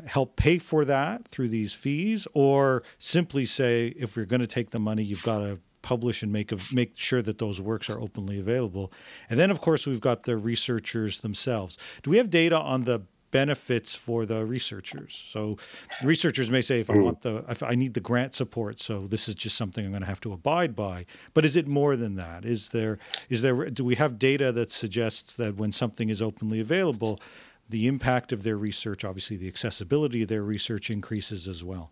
help 0.07 0.35
pay 0.35 0.59
for 0.59 0.85
that 0.85 1.29
through 1.29 1.49
these 1.49 1.73
fees 1.73 2.27
or 2.35 2.83
simply 2.99 3.45
say 3.45 3.95
if 3.97 4.17
we're 4.17 4.25
going 4.25 4.41
to 4.41 4.47
take 4.49 4.71
the 4.71 4.81
money 4.81 5.05
you've 5.05 5.23
got 5.23 5.39
to 5.39 5.61
publish 5.85 6.23
and 6.23 6.33
make 6.33 6.51
make 6.73 6.99
sure 6.99 7.23
that 7.23 7.39
those 7.39 7.61
works 7.61 7.89
are 7.89 8.01
openly 8.01 8.41
available. 8.41 8.93
And 9.31 9.39
then 9.39 9.51
of 9.51 9.61
course 9.61 9.87
we've 9.87 10.01
got 10.01 10.25
the 10.25 10.37
researchers 10.37 11.21
themselves. 11.21 11.79
Do 12.03 12.11
we 12.11 12.17
have 12.17 12.31
data 12.31 12.59
on 12.59 12.85
the 12.85 13.03
benefits 13.31 13.95
for 13.95 14.25
the 14.25 14.47
researchers? 14.47 15.23
So 15.31 15.59
researchers 16.03 16.51
may 16.51 16.63
say 16.63 16.81
if 16.81 16.89
i 16.89 16.95
hmm. 16.95 17.03
want 17.03 17.23
the 17.23 17.45
if 17.49 17.63
i 17.63 17.75
need 17.75 17.95
the 17.95 18.01
grant 18.01 18.33
support 18.33 18.81
so 18.81 19.07
this 19.07 19.29
is 19.29 19.35
just 19.35 19.57
something 19.57 19.85
i'm 19.85 19.91
going 19.91 20.03
to 20.03 20.09
have 20.09 20.21
to 20.23 20.33
abide 20.33 20.75
by. 20.75 21.07
But 21.35 21.45
is 21.45 21.55
it 21.55 21.69
more 21.69 21.97
than 21.97 22.17
that? 22.17 22.45
Is 22.45 22.71
there 22.71 22.99
is 23.29 23.43
there 23.43 23.71
do 23.71 23.85
we 23.85 23.95
have 23.97 24.19
data 24.19 24.51
that 24.53 24.71
suggests 24.71 25.35
that 25.35 25.57
when 25.57 25.71
something 25.73 26.09
is 26.09 26.21
openly 26.21 26.61
available 26.61 27.21
the 27.69 27.87
impact 27.87 28.33
of 28.33 28.43
their 28.43 28.59
research, 28.59 29.05
obviously 29.05 29.37
the 29.37 29.49
accessibility 29.49 30.23
of 30.23 30.29
their 30.29 30.43
research 30.43 30.91
increases 30.91 31.49
as 31.49 31.63
well? 31.65 31.91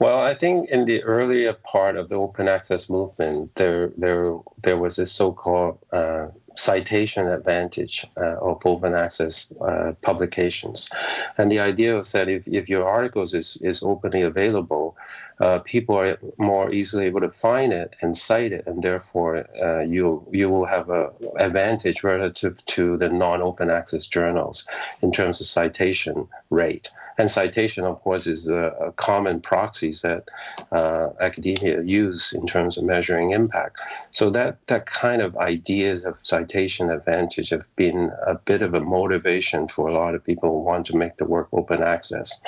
Well, 0.00 0.18
I 0.20 0.34
think 0.34 0.70
in 0.70 0.84
the 0.84 1.02
earlier 1.04 1.54
part 1.54 1.96
of 1.96 2.08
the 2.08 2.16
open 2.16 2.48
access 2.48 2.90
movement, 2.90 3.54
there 3.56 3.92
there 3.96 4.38
there 4.62 4.76
was 4.78 4.98
a 4.98 5.06
so-called 5.06 5.78
uh, 5.92 6.28
citation 6.58 7.28
advantage 7.28 8.06
uh, 8.16 8.36
of 8.40 8.66
open 8.66 8.94
access 8.94 9.52
uh, 9.60 9.92
publications, 10.02 10.90
and 11.36 11.50
the 11.50 11.60
idea 11.60 11.94
was 11.94 12.12
that 12.12 12.28
if, 12.28 12.46
if 12.48 12.68
your 12.68 12.84
articles 12.86 13.32
is, 13.34 13.58
is 13.62 13.82
openly 13.82 14.22
available, 14.22 14.96
uh, 15.40 15.60
people 15.60 15.96
are 15.96 16.18
more 16.38 16.70
easily 16.72 17.06
able 17.06 17.20
to 17.20 17.30
find 17.30 17.72
it 17.72 17.94
and 18.02 18.16
cite 18.16 18.52
it, 18.52 18.64
and 18.66 18.82
therefore 18.82 19.46
uh, 19.62 19.82
you 19.82 20.26
you 20.32 20.50
will 20.50 20.64
have 20.64 20.90
a 20.90 21.10
advantage 21.38 22.02
relative 22.02 22.54
to 22.66 22.96
the 22.96 23.08
non-open 23.08 23.70
access 23.70 24.08
journals 24.08 24.68
in 25.00 25.12
terms 25.12 25.40
of 25.40 25.46
citation 25.46 26.26
rate. 26.50 26.88
And 27.18 27.30
citation, 27.30 27.84
of 27.84 28.00
course, 28.00 28.26
is 28.26 28.48
a, 28.48 28.64
a 28.80 28.92
common 28.92 29.40
proxies 29.40 30.02
that 30.02 30.30
uh, 30.70 31.08
academia 31.20 31.82
use 31.82 32.32
in 32.32 32.46
terms 32.46 32.78
of 32.78 32.84
measuring 32.84 33.32
impact. 33.32 33.80
So 34.10 34.30
that 34.30 34.66
that 34.66 34.86
kind 34.86 35.22
of 35.22 35.36
ideas 35.36 36.04
of 36.04 36.14
citation 36.22 36.47
advantage 36.54 37.50
have 37.50 37.64
been 37.76 38.12
a 38.26 38.34
bit 38.34 38.62
of 38.62 38.74
a 38.74 38.80
motivation 38.80 39.68
for 39.68 39.88
a 39.88 39.92
lot 39.92 40.14
of 40.14 40.24
people 40.24 40.50
who 40.50 40.60
want 40.60 40.86
to 40.86 40.96
make 40.96 41.16
the 41.16 41.24
work 41.24 41.48
open 41.52 41.82
access. 41.82 42.40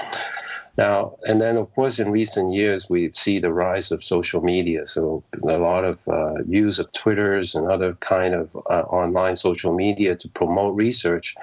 Now, 0.76 1.16
and 1.26 1.40
then 1.40 1.56
of 1.56 1.72
course, 1.74 1.98
in 1.98 2.10
recent 2.10 2.52
years, 2.54 2.88
we 2.88 3.10
see 3.12 3.38
the 3.38 3.52
rise 3.52 3.90
of 3.90 4.04
social 4.04 4.40
media. 4.40 4.86
So 4.86 5.22
a 5.42 5.58
lot 5.58 5.84
of 5.84 5.98
uh, 6.08 6.42
use 6.46 6.78
of 6.78 6.90
Twitters 6.92 7.54
and 7.54 7.70
other 7.70 7.94
kind 7.94 8.34
of 8.34 8.48
uh, 8.70 8.82
online 8.88 9.36
social 9.36 9.74
media 9.74 10.16
to 10.16 10.28
promote 10.28 10.74
research. 10.76 11.34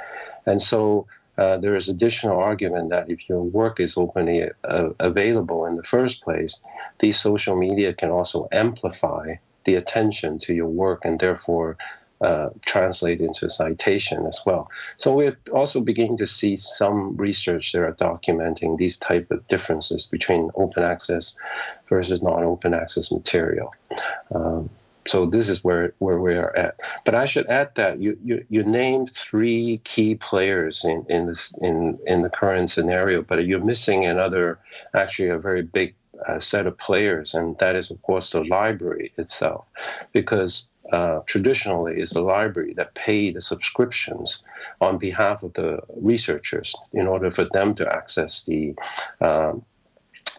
And 0.46 0.62
so 0.62 1.06
uh, 1.38 1.58
there 1.58 1.76
is 1.76 1.88
additional 1.88 2.40
argument 2.40 2.90
that 2.90 3.10
if 3.10 3.30
your 3.30 3.44
work 3.44 3.80
is 3.80 3.98
openly 3.98 4.50
uh, 4.64 4.90
available 5.00 5.66
in 5.66 5.76
the 5.76 5.84
first 5.84 6.24
place, 6.24 6.66
these 7.00 7.20
social 7.20 7.56
media 7.56 7.94
can 7.94 8.10
also 8.10 8.48
amplify 8.52 9.36
the 9.66 9.76
attention 9.76 10.40
to 10.40 10.54
your 10.56 10.68
work 10.68 11.06
and 11.06 11.20
therefore 11.20 11.78
uh, 12.22 12.50
translate 12.66 13.22
into 13.22 13.50
citation 13.50 14.26
as 14.26 14.42
well. 14.46 14.70
So 14.98 15.14
we're 15.14 15.38
also 15.54 15.82
beginning 15.82 16.18
to 16.18 16.28
see 16.28 16.56
some 16.56 17.16
research 17.18 17.72
that 17.72 17.84
are 17.84 17.94
documenting 17.94 18.78
these 18.78 18.98
type 18.98 19.30
of 19.32 19.46
differences 19.48 20.08
between 20.08 20.50
open 20.56 20.84
access 20.84 21.38
versus 21.90 22.22
non-open 22.22 22.74
access 22.74 23.12
material. 23.12 23.74
Um, 24.34 24.70
so 25.06 25.26
this 25.26 25.48
is 25.48 25.64
where, 25.64 25.94
where 26.00 26.20
we 26.20 26.36
are 26.36 26.56
at. 26.58 26.80
But 27.06 27.16
I 27.16 27.26
should 27.26 27.48
add 27.48 27.74
that 27.76 28.02
you, 28.02 28.18
you, 28.24 28.46
you 28.50 28.64
named 28.64 29.12
three 29.12 29.80
key 29.84 30.16
players 30.16 30.84
in, 30.84 31.06
in 31.08 31.28
this 31.28 31.58
in, 31.62 31.98
in 32.06 32.24
the 32.24 32.30
current 32.30 32.70
scenario, 32.70 33.22
but 33.22 33.46
you're 33.46 33.64
missing 33.64 34.06
another 34.06 34.60
actually 34.94 35.30
a 35.30 35.38
very 35.38 35.62
big 35.62 35.96
uh, 36.28 36.40
set 36.40 36.68
of 36.68 36.78
players, 36.78 37.34
and 37.34 37.58
that 37.60 37.76
is 37.76 37.92
of 37.92 38.02
course 38.02 38.32
the 38.32 38.44
library 38.44 39.14
itself, 39.18 39.66
because 40.14 40.68
uh, 40.92 41.20
traditionally 41.26 42.00
is 42.00 42.12
the 42.12 42.22
library 42.22 42.74
that 42.74 42.94
pay 42.96 43.32
the 43.32 43.42
subscriptions 43.42 44.44
on 44.82 44.98
behalf 44.98 45.44
of 45.44 45.54
the 45.54 45.80
researchers 45.96 46.76
in 46.94 47.08
order 47.08 47.32
for 47.32 47.46
them 47.54 47.74
to 47.76 47.94
access 47.94 48.46
the 48.46 48.74
um, 49.22 49.64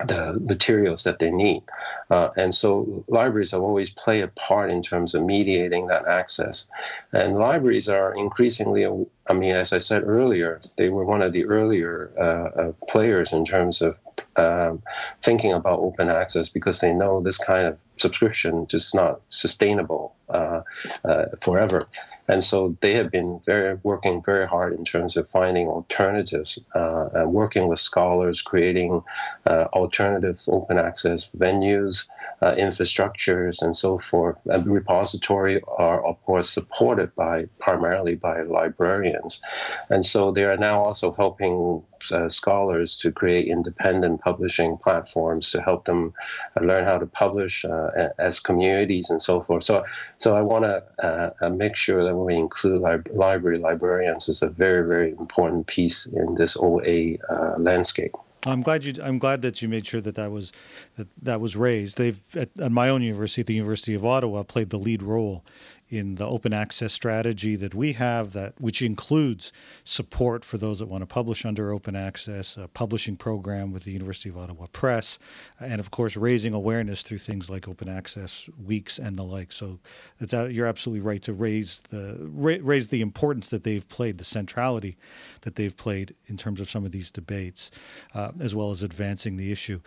the 0.06 0.38
materials 0.40 1.02
that 1.04 1.18
they 1.18 1.30
need. 1.30 1.62
Uh, 2.10 2.28
and 2.36 2.54
so 2.54 3.04
libraries 3.08 3.50
have 3.50 3.62
always 3.62 3.90
played 3.90 4.22
a 4.22 4.28
part 4.28 4.70
in 4.70 4.80
terms 4.80 5.14
of 5.14 5.24
mediating 5.24 5.88
that 5.88 6.06
access. 6.06 6.70
And 7.12 7.36
libraries 7.36 7.88
are 7.88 8.14
increasingly, 8.14 8.86
I 8.86 9.32
mean, 9.32 9.56
as 9.56 9.72
I 9.72 9.78
said 9.78 10.04
earlier, 10.04 10.60
they 10.76 10.88
were 10.88 11.04
one 11.04 11.22
of 11.22 11.32
the 11.32 11.44
earlier 11.46 12.12
uh, 12.16 12.60
uh, 12.60 12.72
players 12.88 13.32
in 13.32 13.44
terms 13.44 13.82
of 13.82 13.96
um, 14.38 14.82
thinking 15.22 15.52
about 15.52 15.80
open 15.80 16.08
access 16.08 16.48
because 16.48 16.80
they 16.80 16.92
know 16.92 17.20
this 17.20 17.38
kind 17.38 17.66
of 17.66 17.78
subscription 17.96 18.66
just 18.66 18.94
not 18.94 19.20
sustainable 19.30 20.14
uh, 20.28 20.62
uh, 21.04 21.24
forever. 21.40 21.82
And 22.28 22.44
so 22.44 22.76
they 22.80 22.92
have 22.92 23.10
been 23.10 23.40
very 23.46 23.78
working 23.82 24.22
very 24.22 24.46
hard 24.46 24.74
in 24.74 24.84
terms 24.84 25.16
of 25.16 25.28
finding 25.28 25.66
alternatives 25.66 26.58
uh, 26.74 27.08
and 27.14 27.32
working 27.32 27.68
with 27.68 27.78
scholars, 27.78 28.42
creating 28.42 29.02
uh, 29.46 29.64
alternative 29.72 30.38
open 30.48 30.78
access 30.78 31.30
venues, 31.30 32.10
uh, 32.42 32.52
infrastructures, 32.52 33.62
and 33.62 33.74
so 33.74 33.98
forth. 33.98 34.38
And 34.44 34.66
repository 34.66 35.62
are 35.78 36.04
of 36.04 36.22
course 36.24 36.50
supported 36.50 37.14
by 37.14 37.46
primarily 37.58 38.14
by 38.14 38.42
librarians, 38.42 39.42
and 39.88 40.04
so 40.04 40.30
they 40.30 40.44
are 40.44 40.58
now 40.58 40.82
also 40.82 41.12
helping 41.12 41.82
uh, 42.12 42.28
scholars 42.28 42.96
to 42.98 43.12
create 43.12 43.46
independent 43.46 44.20
publishing 44.20 44.76
platforms 44.78 45.50
to 45.50 45.60
help 45.60 45.84
them 45.84 46.12
uh, 46.56 46.64
learn 46.64 46.84
how 46.84 46.98
to 46.98 47.06
publish 47.06 47.64
uh, 47.64 48.08
as 48.18 48.40
communities 48.40 49.10
and 49.10 49.22
so 49.22 49.42
forth. 49.42 49.64
So, 49.64 49.84
so 50.18 50.36
I 50.36 50.42
want 50.42 50.64
to 50.64 50.82
uh, 51.04 51.30
uh, 51.40 51.50
make 51.50 51.76
sure 51.76 52.04
that 52.04 52.14
when 52.14 52.26
we 52.26 52.36
include 52.36 52.82
li- 52.82 53.14
library 53.14 53.58
librarians 53.58 54.28
as 54.28 54.42
a 54.42 54.50
very, 54.50 54.86
very 54.86 55.10
important 55.12 55.66
piece 55.66 56.06
in 56.06 56.34
this 56.34 56.56
OA 56.60 57.16
uh, 57.30 57.54
landscape. 57.58 58.12
I'm 58.46 58.62
glad 58.62 58.84
you. 58.84 58.94
I'm 59.02 59.18
glad 59.18 59.42
that 59.42 59.60
you 59.62 59.68
made 59.68 59.84
sure 59.84 60.00
that 60.00 60.14
that 60.14 60.30
was 60.30 60.52
that 60.96 61.08
that 61.22 61.40
was 61.40 61.56
raised. 61.56 61.98
They've 61.98 62.20
at, 62.36 62.50
at 62.60 62.70
my 62.70 62.88
own 62.88 63.02
university, 63.02 63.42
the 63.42 63.54
University 63.54 63.94
of 63.94 64.04
Ottawa, 64.04 64.44
played 64.44 64.70
the 64.70 64.78
lead 64.78 65.02
role 65.02 65.44
in 65.88 66.16
the 66.16 66.26
open 66.26 66.52
access 66.52 66.92
strategy 66.92 67.56
that 67.56 67.74
we 67.74 67.92
have 67.92 68.32
that 68.32 68.54
which 68.60 68.82
includes 68.82 69.52
support 69.84 70.44
for 70.44 70.58
those 70.58 70.78
that 70.78 70.86
want 70.86 71.02
to 71.02 71.06
publish 71.06 71.44
under 71.44 71.72
open 71.72 71.96
access 71.96 72.56
a 72.56 72.68
publishing 72.68 73.16
program 73.16 73.72
with 73.72 73.84
the 73.84 73.92
university 73.92 74.28
of 74.28 74.36
ottawa 74.36 74.66
press 74.72 75.18
and 75.60 75.80
of 75.80 75.90
course 75.90 76.16
raising 76.16 76.52
awareness 76.54 77.02
through 77.02 77.18
things 77.18 77.48
like 77.48 77.66
open 77.66 77.88
access 77.88 78.48
weeks 78.62 78.98
and 78.98 79.16
the 79.16 79.22
like. 79.22 79.52
So 79.52 79.78
you're 80.20 80.66
absolutely 80.66 81.00
right 81.00 81.22
to 81.22 81.32
raise 81.32 81.80
the 81.90 82.16
raise 82.20 82.88
the 82.88 83.00
importance 83.00 83.50
that 83.50 83.64
they've 83.64 83.88
played 83.88 84.18
the 84.18 84.24
centrality 84.24 84.96
that 85.42 85.56
they've 85.56 85.76
played 85.76 86.14
in 86.26 86.36
terms 86.36 86.60
of 86.60 86.70
some 86.70 86.84
of 86.84 86.92
these 86.92 87.10
debates 87.10 87.70
uh, 88.14 88.32
as 88.40 88.54
well 88.54 88.70
as 88.70 88.82
advancing 88.82 89.36
the 89.36 89.52
issue. 89.52 89.80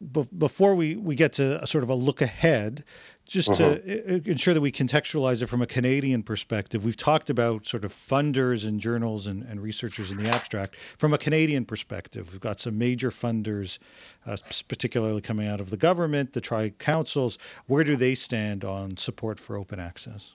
But 0.00 0.38
before 0.38 0.74
we, 0.74 0.96
we 0.96 1.14
get 1.14 1.32
to 1.34 1.66
sort 1.66 1.84
of 1.84 1.90
a 1.90 1.94
look 1.94 2.22
ahead 2.22 2.84
just 3.30 3.48
uh-huh. 3.48 3.76
to 3.76 4.28
ensure 4.28 4.54
that 4.54 4.60
we 4.60 4.72
contextualize 4.72 5.40
it 5.40 5.46
from 5.46 5.62
a 5.62 5.66
Canadian 5.66 6.24
perspective, 6.24 6.84
we've 6.84 6.96
talked 6.96 7.30
about 7.30 7.64
sort 7.64 7.84
of 7.84 7.94
funders 7.94 8.66
and 8.66 8.80
journals 8.80 9.28
and, 9.28 9.44
and 9.44 9.62
researchers 9.62 10.10
in 10.10 10.16
the 10.16 10.28
abstract. 10.28 10.74
From 10.98 11.14
a 11.14 11.18
Canadian 11.18 11.64
perspective, 11.64 12.32
we've 12.32 12.40
got 12.40 12.58
some 12.58 12.76
major 12.76 13.12
funders, 13.12 13.78
uh, 14.26 14.36
particularly 14.66 15.20
coming 15.20 15.46
out 15.46 15.60
of 15.60 15.70
the 15.70 15.76
government, 15.76 16.32
the 16.32 16.40
tri 16.40 16.70
councils. 16.70 17.38
Where 17.66 17.84
do 17.84 17.94
they 17.94 18.16
stand 18.16 18.64
on 18.64 18.96
support 18.96 19.38
for 19.38 19.56
open 19.56 19.78
access? 19.78 20.32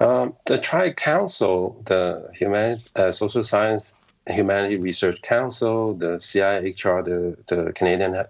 Um, 0.00 0.36
the 0.44 0.58
Tri 0.58 0.92
Council, 0.92 1.80
the 1.86 2.28
Human 2.34 2.80
uh, 2.96 3.12
Social 3.12 3.44
Science 3.44 3.96
Humanity 4.26 4.78
Research 4.78 5.20
Council, 5.20 5.94
the 5.94 6.16
CIHR, 6.16 7.04
the, 7.04 7.54
the 7.54 7.72
Canadian 7.72 8.24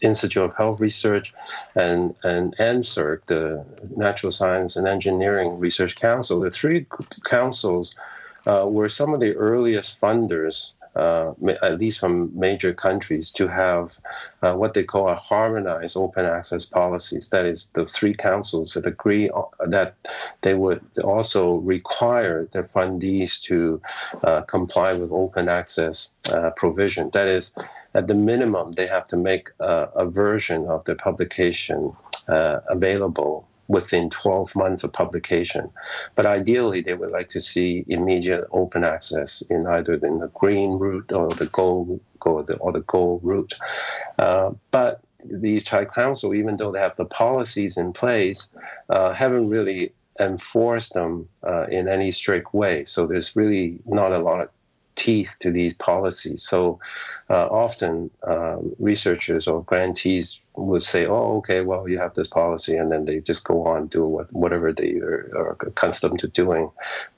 Institute 0.00 0.42
of 0.42 0.56
Health 0.56 0.80
Research, 0.80 1.34
and, 1.76 2.16
and 2.24 2.56
NSERC, 2.56 3.20
the 3.26 3.64
Natural 3.96 4.32
Science 4.32 4.74
and 4.76 4.88
Engineering 4.88 5.58
Research 5.60 5.94
Council. 5.94 6.40
The 6.40 6.50
three 6.50 6.86
councils 7.24 7.96
uh, 8.46 8.66
were 8.68 8.88
some 8.88 9.14
of 9.14 9.20
the 9.20 9.36
earliest 9.36 10.00
funders 10.00 10.72
uh, 10.98 11.32
at 11.62 11.78
least 11.78 12.00
from 12.00 12.30
major 12.38 12.74
countries, 12.74 13.30
to 13.30 13.48
have 13.48 13.98
uh, 14.42 14.54
what 14.54 14.74
they 14.74 14.84
call 14.84 15.08
a 15.08 15.14
harmonized 15.14 15.96
open 15.96 16.26
access 16.26 16.64
policies. 16.66 17.30
That 17.30 17.46
is, 17.46 17.70
the 17.72 17.86
three 17.86 18.14
councils 18.14 18.74
that 18.74 18.86
agree 18.86 19.30
that 19.60 19.94
they 20.42 20.54
would 20.54 20.84
also 21.04 21.56
require 21.56 22.48
their 22.52 22.64
fundees 22.64 23.40
to 23.42 23.80
uh, 24.24 24.42
comply 24.42 24.92
with 24.92 25.10
open 25.12 25.48
access 25.48 26.14
uh, 26.32 26.50
provision. 26.56 27.10
That 27.12 27.28
is, 27.28 27.54
at 27.94 28.08
the 28.08 28.14
minimum, 28.14 28.72
they 28.72 28.86
have 28.86 29.04
to 29.04 29.16
make 29.16 29.48
a 29.60 30.06
version 30.06 30.66
of 30.66 30.84
the 30.84 30.94
publication 30.94 31.92
uh, 32.28 32.60
available 32.68 33.47
within 33.68 34.10
12 34.10 34.56
months 34.56 34.82
of 34.82 34.92
publication. 34.92 35.70
But 36.14 36.26
ideally, 36.26 36.80
they 36.80 36.94
would 36.94 37.10
like 37.10 37.28
to 37.30 37.40
see 37.40 37.84
immediate 37.86 38.46
open 38.50 38.82
access 38.82 39.42
in 39.42 39.66
either 39.66 39.94
in 39.94 40.18
the 40.18 40.30
green 40.34 40.78
route 40.78 41.12
or 41.12 41.28
the 41.28 41.46
gold, 41.46 42.00
or 42.22 42.42
the, 42.42 42.56
or 42.56 42.72
the 42.72 42.82
gold 42.82 43.20
route. 43.22 43.54
Uh, 44.18 44.52
but 44.70 45.00
the 45.24 45.60
Tri 45.60 45.84
Council, 45.84 46.34
even 46.34 46.56
though 46.56 46.72
they 46.72 46.80
have 46.80 46.96
the 46.96 47.04
policies 47.04 47.76
in 47.76 47.92
place, 47.92 48.54
uh, 48.88 49.12
haven't 49.12 49.48
really 49.48 49.92
enforced 50.20 50.94
them 50.94 51.28
uh, 51.46 51.66
in 51.66 51.88
any 51.88 52.10
strict 52.10 52.52
way. 52.54 52.84
So 52.84 53.06
there's 53.06 53.36
really 53.36 53.78
not 53.86 54.12
a 54.12 54.18
lot 54.18 54.42
of 54.42 54.48
teeth 54.98 55.36
to 55.38 55.50
these 55.50 55.74
policies. 55.74 56.42
So 56.42 56.78
uh, 57.30 57.46
often 57.46 58.10
uh, 58.26 58.56
researchers 58.78 59.46
or 59.46 59.62
grantees 59.62 60.40
would 60.56 60.82
say, 60.82 61.06
"Oh, 61.06 61.38
okay, 61.38 61.60
well, 61.62 61.88
you 61.88 61.98
have 61.98 62.14
this 62.14 62.26
policy," 62.26 62.76
and 62.76 62.90
then 62.92 63.04
they 63.04 63.20
just 63.20 63.44
go 63.44 63.64
on 63.66 63.86
do 63.86 64.04
what, 64.04 64.30
whatever 64.32 64.72
they 64.72 64.98
are, 64.98 65.30
are, 65.34 65.56
accustomed 65.60 66.18
to 66.18 66.28
doing, 66.28 66.70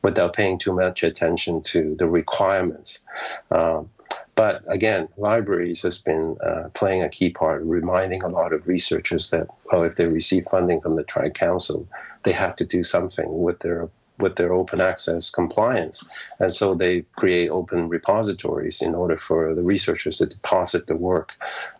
without 0.02 0.34
paying 0.34 0.58
too 0.58 0.74
much 0.74 1.02
attention 1.02 1.62
to 1.62 1.96
the 1.96 2.08
requirements. 2.08 3.02
Um, 3.50 3.88
but 4.34 4.62
again, 4.68 5.08
libraries 5.16 5.82
has 5.82 5.98
been 6.00 6.36
uh, 6.42 6.68
playing 6.74 7.02
a 7.02 7.08
key 7.08 7.30
part, 7.30 7.62
reminding 7.62 8.22
a 8.22 8.28
lot 8.28 8.52
of 8.52 8.66
researchers 8.66 9.30
that, 9.30 9.48
well, 9.66 9.82
if 9.82 9.96
they 9.96 10.06
receive 10.06 10.44
funding 10.50 10.80
from 10.80 10.96
the 10.96 11.04
Tri 11.04 11.30
Council, 11.30 11.86
they 12.22 12.32
have 12.32 12.56
to 12.56 12.64
do 12.64 12.82
something 12.82 13.42
with 13.42 13.58
their 13.60 13.88
with 14.20 14.36
their 14.36 14.52
open 14.52 14.80
access 14.80 15.30
compliance. 15.30 16.06
And 16.38 16.52
so 16.52 16.74
they 16.74 17.02
create 17.16 17.48
open 17.50 17.88
repositories 17.88 18.82
in 18.82 18.94
order 18.94 19.18
for 19.18 19.54
the 19.54 19.62
researchers 19.62 20.18
to 20.18 20.26
deposit 20.26 20.86
the 20.86 20.96
work 20.96 21.32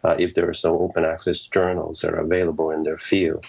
uh, 0.04 0.16
if 0.18 0.34
there 0.34 0.48
are 0.48 0.54
no 0.64 0.80
open 0.80 1.04
access 1.04 1.40
journals 1.40 2.00
that 2.00 2.12
are 2.14 2.20
available 2.20 2.70
in 2.70 2.82
their 2.82 2.98
field. 2.98 3.46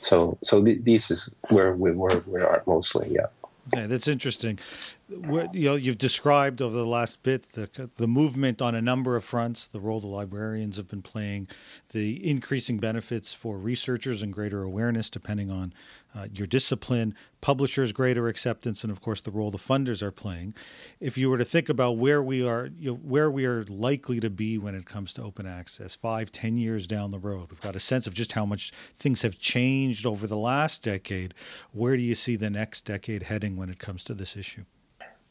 So, 0.00 0.38
so 0.42 0.62
th- 0.62 0.82
this 0.82 1.10
is 1.10 1.34
where 1.50 1.74
we, 1.74 1.92
where 1.92 2.20
we 2.26 2.40
are 2.40 2.62
mostly, 2.66 3.08
yeah. 3.10 3.26
Okay, 3.74 3.86
that's 3.86 4.06
interesting. 4.06 4.60
What, 5.08 5.52
you 5.52 5.64
know, 5.64 5.74
you've 5.74 5.98
described 5.98 6.62
over 6.62 6.76
the 6.76 6.86
last 6.86 7.22
bit 7.24 7.52
the 7.52 7.90
the 7.96 8.06
movement 8.06 8.62
on 8.62 8.76
a 8.76 8.80
number 8.80 9.16
of 9.16 9.24
fronts, 9.24 9.66
the 9.66 9.80
role 9.80 9.98
the 9.98 10.06
librarians 10.06 10.76
have 10.76 10.88
been 10.88 11.02
playing, 11.02 11.48
the 11.90 12.24
increasing 12.24 12.78
benefits 12.78 13.34
for 13.34 13.58
researchers 13.58 14.22
and 14.22 14.32
greater 14.32 14.62
awareness, 14.62 15.10
depending 15.10 15.50
on 15.50 15.74
uh, 16.16 16.26
your 16.32 16.46
discipline, 16.46 17.14
publishers' 17.40 17.92
greater 17.92 18.28
acceptance, 18.28 18.82
and 18.82 18.90
of 18.90 19.00
course 19.00 19.20
the 19.20 19.30
role 19.30 19.50
the 19.50 19.58
funders 19.58 20.02
are 20.02 20.10
playing. 20.10 20.54
If 20.98 21.18
you 21.18 21.28
were 21.28 21.38
to 21.38 21.44
think 21.44 21.68
about 21.68 21.98
where 21.98 22.22
we 22.22 22.46
are, 22.46 22.70
you 22.78 22.92
know, 22.92 22.96
where 22.96 23.30
we 23.30 23.44
are 23.44 23.64
likely 23.64 24.20
to 24.20 24.30
be 24.30 24.56
when 24.56 24.74
it 24.74 24.86
comes 24.86 25.12
to 25.14 25.22
open 25.22 25.46
access, 25.46 25.94
five, 25.94 26.32
ten 26.32 26.56
years 26.56 26.86
down 26.86 27.10
the 27.10 27.18
road, 27.18 27.50
we've 27.50 27.60
got 27.60 27.76
a 27.76 27.80
sense 27.80 28.06
of 28.06 28.14
just 28.14 28.32
how 28.32 28.46
much 28.46 28.72
things 28.98 29.22
have 29.22 29.38
changed 29.38 30.06
over 30.06 30.26
the 30.26 30.36
last 30.36 30.82
decade. 30.82 31.34
Where 31.72 31.96
do 31.96 32.02
you 32.02 32.14
see 32.14 32.36
the 32.36 32.50
next 32.50 32.84
decade 32.84 33.24
heading 33.24 33.56
when 33.56 33.68
it 33.68 33.78
comes 33.78 34.02
to 34.04 34.14
this 34.14 34.36
issue? 34.36 34.64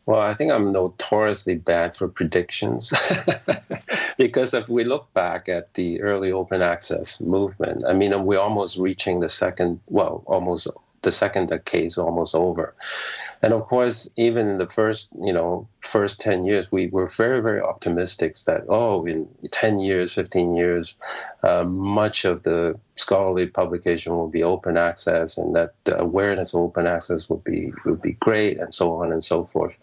Well, 0.06 0.20
I 0.20 0.34
think 0.36 0.52
I'm 0.52 0.72
notoriously 0.72 1.56
bad 1.56 1.96
for 1.96 2.08
predictions. 2.08 2.94
Because 4.18 4.54
if 4.54 4.70
we 4.70 4.86
look 4.86 5.14
back 5.14 5.50
at 5.50 5.74
the 5.74 6.02
early 6.02 6.32
open 6.32 6.62
access 6.62 7.20
movement, 7.20 7.84
I 7.86 7.94
mean, 7.94 8.24
we're 8.24 8.40
almost 8.40 8.78
reaching 8.78 9.20
the 9.20 9.28
second, 9.28 9.82
well, 9.88 10.24
almost 10.26 10.68
the 11.06 11.12
second 11.12 11.48
decade 11.48 11.86
is 11.86 11.98
almost 11.98 12.36
over. 12.36 12.76
And 13.42 13.54
of 13.54 13.68
course, 13.68 14.12
even 14.18 14.48
in 14.48 14.58
the 14.58 14.68
first, 14.68 15.14
you 15.22 15.32
know, 15.32 15.68
first 15.82 16.20
10 16.20 16.46
years, 16.46 16.72
we 16.72 16.88
were 16.88 17.08
very, 17.08 17.42
very 17.42 17.62
optimistic 17.62 18.36
that, 18.48 18.64
oh, 18.68 19.06
in 19.06 19.28
10 19.52 19.80
years, 19.80 20.12
15 20.14 20.56
years, 20.56 20.96
uh, 21.44 21.64
much 21.64 22.26
of 22.26 22.44
the 22.44 22.78
scholarly 22.96 23.46
publication 23.46 24.14
will 24.14 24.30
be 24.30 24.44
open 24.44 24.78
access 24.78 25.38
and 25.38 25.56
that 25.56 25.74
the 25.84 25.98
awareness 26.00 26.54
of 26.54 26.62
open 26.62 26.88
access 26.88 27.30
will 27.30 27.44
be, 27.46 27.72
will 27.86 27.96
be 27.96 28.14
great 28.14 28.60
and 28.60 28.74
so 28.74 28.96
on 28.96 29.12
and 29.12 29.24
so 29.24 29.46
forth. 29.46 29.78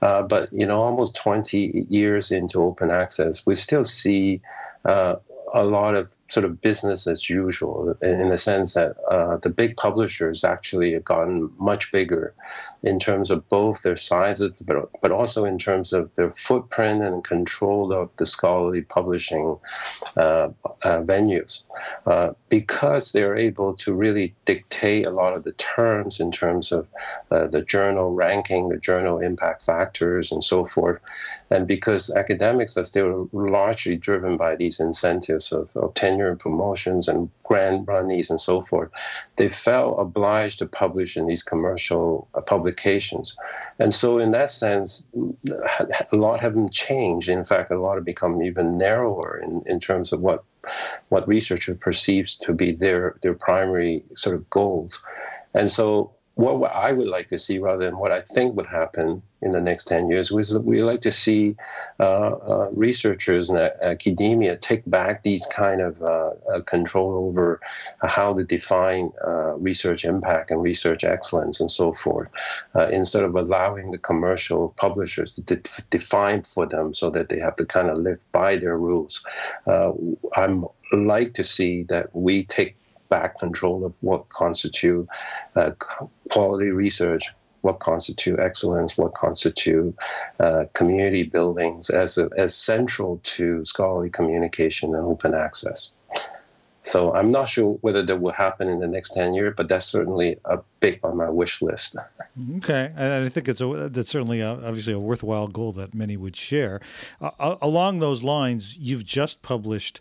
Uh, 0.00 0.22
but, 0.22 0.50
you 0.52 0.66
know, 0.66 0.80
almost 0.82 1.14
20 1.14 1.86
years 1.90 2.32
into 2.32 2.62
open 2.62 2.90
access, 2.90 3.46
we 3.46 3.54
still 3.54 3.84
see 3.84 4.40
uh, 4.86 5.16
a 5.54 5.62
lot 5.62 5.94
of 5.94 6.08
sort 6.26 6.44
of 6.44 6.60
business 6.60 7.06
as 7.06 7.30
usual 7.30 7.96
in 8.02 8.28
the 8.28 8.36
sense 8.36 8.74
that 8.74 8.96
uh, 9.08 9.36
the 9.36 9.48
big 9.48 9.76
publishers 9.76 10.42
actually 10.42 10.92
have 10.92 11.04
gotten 11.04 11.50
much 11.58 11.92
bigger 11.92 12.34
in 12.84 12.98
terms 12.98 13.30
of 13.30 13.48
both 13.48 13.82
their 13.82 13.96
sizes, 13.96 14.52
but, 14.60 14.90
but 15.00 15.10
also 15.10 15.46
in 15.46 15.58
terms 15.58 15.92
of 15.94 16.14
their 16.16 16.30
footprint 16.32 17.02
and 17.02 17.24
control 17.24 17.92
of 17.92 18.14
the 18.16 18.26
scholarly 18.26 18.82
publishing 18.82 19.56
uh, 20.18 20.48
uh, 20.82 21.02
venues, 21.02 21.64
uh, 22.06 22.30
because 22.50 23.12
they're 23.12 23.36
able 23.36 23.72
to 23.74 23.94
really 23.94 24.34
dictate 24.44 25.06
a 25.06 25.10
lot 25.10 25.32
of 25.32 25.44
the 25.44 25.52
terms 25.52 26.20
in 26.20 26.30
terms 26.30 26.72
of 26.72 26.86
uh, 27.30 27.46
the 27.46 27.62
journal 27.62 28.12
ranking, 28.12 28.68
the 28.68 28.76
journal 28.76 29.18
impact 29.18 29.62
factors, 29.62 30.30
and 30.30 30.44
so 30.44 30.66
forth. 30.66 31.00
And 31.50 31.66
because 31.66 32.14
academics 32.14 32.76
are 32.76 32.84
still 32.84 33.30
largely 33.32 33.96
driven 33.96 34.36
by 34.36 34.56
these 34.56 34.78
incentives 34.80 35.52
of, 35.52 35.74
of 35.76 35.94
tenure 35.94 36.28
and 36.28 36.38
promotions 36.38 37.08
and 37.08 37.30
grant 37.44 37.86
monies 37.86 38.30
and 38.30 38.40
so 38.40 38.60
forth, 38.60 38.90
they 39.36 39.48
felt 39.48 40.00
obliged 40.00 40.58
to 40.58 40.66
publish 40.66 41.16
in 41.16 41.26
these 41.26 41.42
commercial 41.42 42.28
uh, 42.34 42.40
And 43.78 43.92
so, 43.92 44.18
in 44.18 44.30
that 44.32 44.50
sense, 44.50 45.08
a 45.48 46.16
lot 46.16 46.40
haven't 46.40 46.72
changed. 46.72 47.28
In 47.28 47.44
fact, 47.44 47.70
a 47.70 47.80
lot 47.80 47.96
have 47.96 48.04
become 48.04 48.42
even 48.42 48.78
narrower 48.78 49.38
in, 49.38 49.62
in 49.66 49.80
terms 49.80 50.12
of 50.12 50.20
what 50.20 50.44
what 51.08 51.28
researcher 51.28 51.74
perceives 51.74 52.38
to 52.38 52.52
be 52.52 52.72
their 52.72 53.16
their 53.22 53.34
primary 53.34 54.04
sort 54.14 54.36
of 54.36 54.48
goals. 54.50 55.02
And 55.54 55.70
so 55.70 56.12
what 56.36 56.72
I 56.72 56.92
would 56.92 57.06
like 57.06 57.28
to 57.28 57.38
see 57.38 57.58
rather 57.58 57.84
than 57.84 57.98
what 57.98 58.10
I 58.10 58.20
think 58.20 58.56
would 58.56 58.66
happen 58.66 59.22
in 59.40 59.52
the 59.52 59.60
next 59.60 59.84
10 59.84 60.08
years 60.08 60.32
was 60.32 60.50
that 60.50 60.64
we 60.64 60.82
like 60.82 61.00
to 61.02 61.12
see 61.12 61.54
uh, 62.00 62.30
uh, 62.30 62.70
researchers 62.72 63.50
and 63.50 63.58
academia 63.82 64.56
take 64.56 64.82
back 64.86 65.22
these 65.22 65.46
kind 65.46 65.80
of 65.80 66.02
uh, 66.02 66.30
uh 66.52 66.60
control 66.62 67.28
over 67.28 67.60
how 68.02 68.34
to 68.34 68.42
define 68.42 69.12
uh, 69.24 69.54
research 69.58 70.04
impact 70.04 70.50
and 70.50 70.62
research 70.62 71.04
excellence 71.04 71.60
and 71.60 71.70
so 71.70 71.92
forth 71.92 72.32
uh, 72.74 72.88
instead 72.88 73.22
of 73.22 73.36
allowing 73.36 73.92
the 73.92 73.98
commercial 73.98 74.74
publishers 74.76 75.34
to 75.34 75.42
de- 75.42 75.62
define 75.90 76.42
for 76.42 76.66
them 76.66 76.92
so 76.92 77.10
that 77.10 77.28
they 77.28 77.38
have 77.38 77.54
to 77.54 77.66
kind 77.66 77.90
of 77.90 77.98
live 77.98 78.18
by 78.32 78.56
their 78.56 78.78
rules. 78.78 79.24
I'm 80.36 80.64
like 80.92 81.34
to 81.34 81.44
see 81.44 81.84
that 81.84 82.14
we 82.14 82.44
take 82.44 82.76
back 83.14 83.38
control 83.38 83.84
of 83.84 83.94
what 84.02 84.28
constitute 84.28 85.06
uh, 85.54 85.70
quality 86.30 86.70
research, 86.70 87.22
what 87.60 87.78
constitute 87.78 88.40
excellence, 88.40 88.98
what 88.98 89.14
constitute 89.14 89.94
uh, 90.40 90.64
community 90.72 91.22
buildings 91.22 91.90
as, 91.90 92.18
a, 92.18 92.28
as 92.36 92.56
central 92.56 93.20
to 93.22 93.64
scholarly 93.64 94.10
communication 94.10 94.96
and 94.96 95.04
open 95.04 95.32
access. 95.32 95.94
So 96.82 97.14
I'm 97.14 97.30
not 97.30 97.48
sure 97.48 97.78
whether 97.82 98.02
that 98.02 98.20
will 98.20 98.32
happen 98.32 98.68
in 98.68 98.80
the 98.80 98.88
next 98.88 99.14
10 99.14 99.32
years, 99.32 99.54
but 99.56 99.68
that's 99.68 99.86
certainly 99.86 100.36
a 100.44 100.58
big 100.80 100.98
on 101.04 101.16
my 101.16 101.30
wish 101.30 101.62
list. 101.62 101.96
Okay. 102.56 102.92
And 102.96 103.24
I 103.24 103.28
think 103.28 103.48
it's 103.48 103.60
a, 103.60 103.88
that's 103.90 104.10
certainly 104.10 104.40
a, 104.40 104.50
obviously 104.50 104.92
a 104.92 104.98
worthwhile 104.98 105.48
goal 105.48 105.70
that 105.72 105.94
many 105.94 106.16
would 106.16 106.36
share. 106.36 106.80
Uh, 107.20 107.56
along 107.62 108.00
those 108.00 108.24
lines, 108.24 108.76
you've 108.76 109.04
just 109.04 109.40
published 109.40 110.00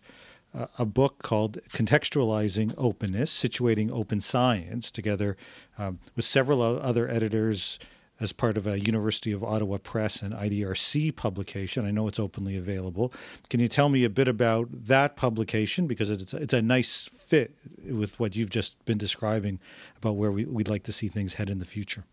a 0.78 0.86
book 0.86 1.22
called 1.24 1.60
Contextualizing 1.70 2.74
Openness, 2.78 3.32
Situating 3.32 3.92
Open 3.92 4.20
Science, 4.20 4.92
together 4.92 5.36
um, 5.78 6.00
with 6.16 6.26
several 6.26 6.62
other 6.62 7.10
editors 7.10 7.80
as 8.20 8.32
part 8.32 8.58
of 8.58 8.68
a 8.68 8.80
University 8.80 9.32
of 9.32 9.44
Ottawa 9.44 9.78
Press 9.78 10.22
and 10.22 10.34
IDRC 10.34 11.16
publication. 11.16 11.86
I 11.86 11.92
know 11.92 12.08
it's 12.08 12.20
openly 12.20 12.56
available. 12.56 13.12
Can 13.50 13.60
you 13.60 13.68
tell 13.68 13.90
me 13.90 14.04
a 14.04 14.10
bit 14.10 14.28
about 14.28 14.68
that 14.72 15.16
publication? 15.16 15.88
Because 15.88 16.10
it's, 16.10 16.34
it's 16.34 16.54
a 16.54 16.62
nice 16.62 17.10
fit 17.16 17.56
with 17.90 18.20
what 18.20 18.36
you've 18.36 18.52
just 18.52 18.84
been 18.86 18.98
describing 18.98 19.60
about 19.98 20.16
where 20.16 20.32
we, 20.32 20.46
we'd 20.46 20.70
like 20.70 20.84
to 20.84 20.94
see 20.94 21.08
things 21.08 21.34
head 21.34 21.50
in 21.50 21.58
the 21.58 21.66
future. 21.66 22.06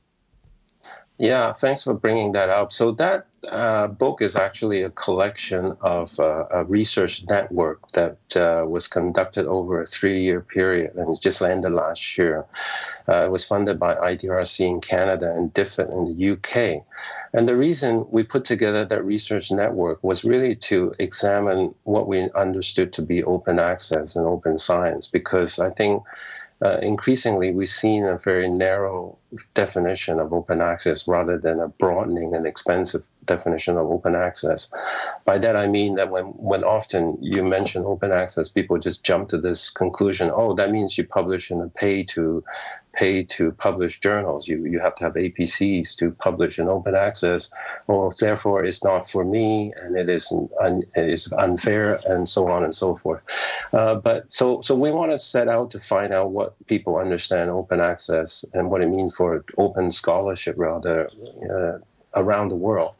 Yeah, 1.21 1.53
thanks 1.53 1.85
for 1.85 1.93
bringing 1.93 2.33
that 2.33 2.49
up. 2.49 2.73
So 2.73 2.93
that 2.93 3.27
uh, 3.47 3.89
book 3.89 4.23
is 4.23 4.37
actually 4.37 4.81
a 4.81 4.89
collection 4.89 5.77
of 5.83 6.19
uh, 6.19 6.47
a 6.51 6.65
research 6.65 7.27
network 7.29 7.93
that 7.93 8.17
uh, 8.37 8.65
was 8.67 8.89
conducted 8.89 9.45
over 9.45 9.83
a 9.83 9.87
three-year 9.87 10.41
period 10.41 10.93
and 10.95 11.21
just 11.21 11.43
ended 11.43 11.73
last 11.73 12.17
year. 12.17 12.47
Uh, 13.07 13.25
it 13.25 13.31
was 13.31 13.45
funded 13.45 13.79
by 13.79 13.97
IDRC 13.97 14.67
in 14.67 14.81
Canada 14.81 15.31
and 15.31 15.53
DFID 15.53 15.93
in 15.93 16.17
the 16.17 16.31
UK. 16.31 16.87
And 17.35 17.47
the 17.47 17.57
reason 17.57 18.07
we 18.11 18.25
put 18.25 18.47
together 18.47 18.87
that 18.87 19.05
research 19.05 19.53
network 19.53 20.03
was 20.03 20.25
really 20.25 20.57
to 20.71 20.95
examine 20.99 21.75
what 21.85 22.09
we 22.09 22.31
understood 22.31 22.95
to 22.95 23.03
be 23.03 23.23
open 23.25 23.59
access 23.59 24.17
and 24.17 24.27
open 24.27 24.57
science, 24.57 25.07
because 25.07 25.59
I 25.59 25.69
think 25.69 26.03
uh, 26.63 26.79
increasingly 26.83 27.53
we've 27.53 27.69
seen 27.69 28.05
a 28.05 28.19
very 28.19 28.49
narrow 28.49 29.17
definition 29.55 30.19
of 30.19 30.33
open 30.33 30.61
access 30.61 31.09
rather 31.09 31.39
than 31.39 31.61
a 31.61 31.69
broadening 31.69 32.35
and 32.35 32.47
expensive 32.47 33.03
definition 33.25 33.77
of 33.77 33.87
open 33.91 34.15
access. 34.15 34.71
By 35.25 35.39
that 35.39 35.57
I 35.57 35.67
mean 35.69 35.95
that 35.95 36.11
when, 36.11 36.25
when 36.25 36.65
often 36.65 37.17
you 37.21 37.45
mention 37.45 37.85
open 37.85 38.13
access, 38.13 38.49
people 38.49 38.79
just 38.79 39.05
jump 39.05 39.29
to 39.29 39.39
this 39.39 39.71
conclusion, 39.71 40.31
oh, 40.35 40.55
that 40.55 40.71
means 40.71 40.99
you 40.99 41.07
publish 41.07 41.51
in 41.51 41.61
a 41.61 41.69
pay 41.69 42.03
to 42.05 42.45
pay 42.93 43.23
to 43.23 43.53
publish 43.53 44.01
journals. 44.01 44.49
You 44.49 44.65
you 44.65 44.79
have 44.81 44.95
to 44.97 45.05
have 45.05 45.15
APCs 45.15 45.97
to 45.99 46.11
publish 46.13 46.59
in 46.59 46.69
open 46.69 46.95
access. 46.95 47.53
Well, 47.87 48.13
therefore, 48.19 48.65
it's 48.65 48.85
not 48.85 49.09
for 49.09 49.25
me, 49.25 49.73
and 49.77 49.97
it 49.97 50.09
is 50.09 50.33
un, 50.61 50.83
it 50.95 51.09
is 51.09 51.33
unfair, 51.33 51.99
and 52.07 52.29
so 52.29 52.49
on 52.49 52.65
and 52.65 52.75
so 52.75 52.97
forth. 52.97 53.23
Uh, 53.73 53.95
but 53.97 54.31
so 54.31 54.61
so 54.61 54.75
we 54.75 54.91
want 54.91 55.13
to 55.13 55.19
set 55.19 55.49
out 55.49 55.71
to 55.71 55.79
find 55.79 56.13
out 56.13 56.31
what 56.31 56.55
people 56.67 56.97
understand 56.97 57.51
open 57.51 57.81
access 57.81 58.45
and 58.55 58.71
what 58.71 58.83
it 58.83 58.89
means 58.89 59.15
for 59.17 59.45
open 59.59 59.91
scholarship, 59.91 60.55
rather. 60.59 61.09
Uh, 61.53 61.79
around 62.15 62.49
the 62.49 62.57
world. 62.57 62.95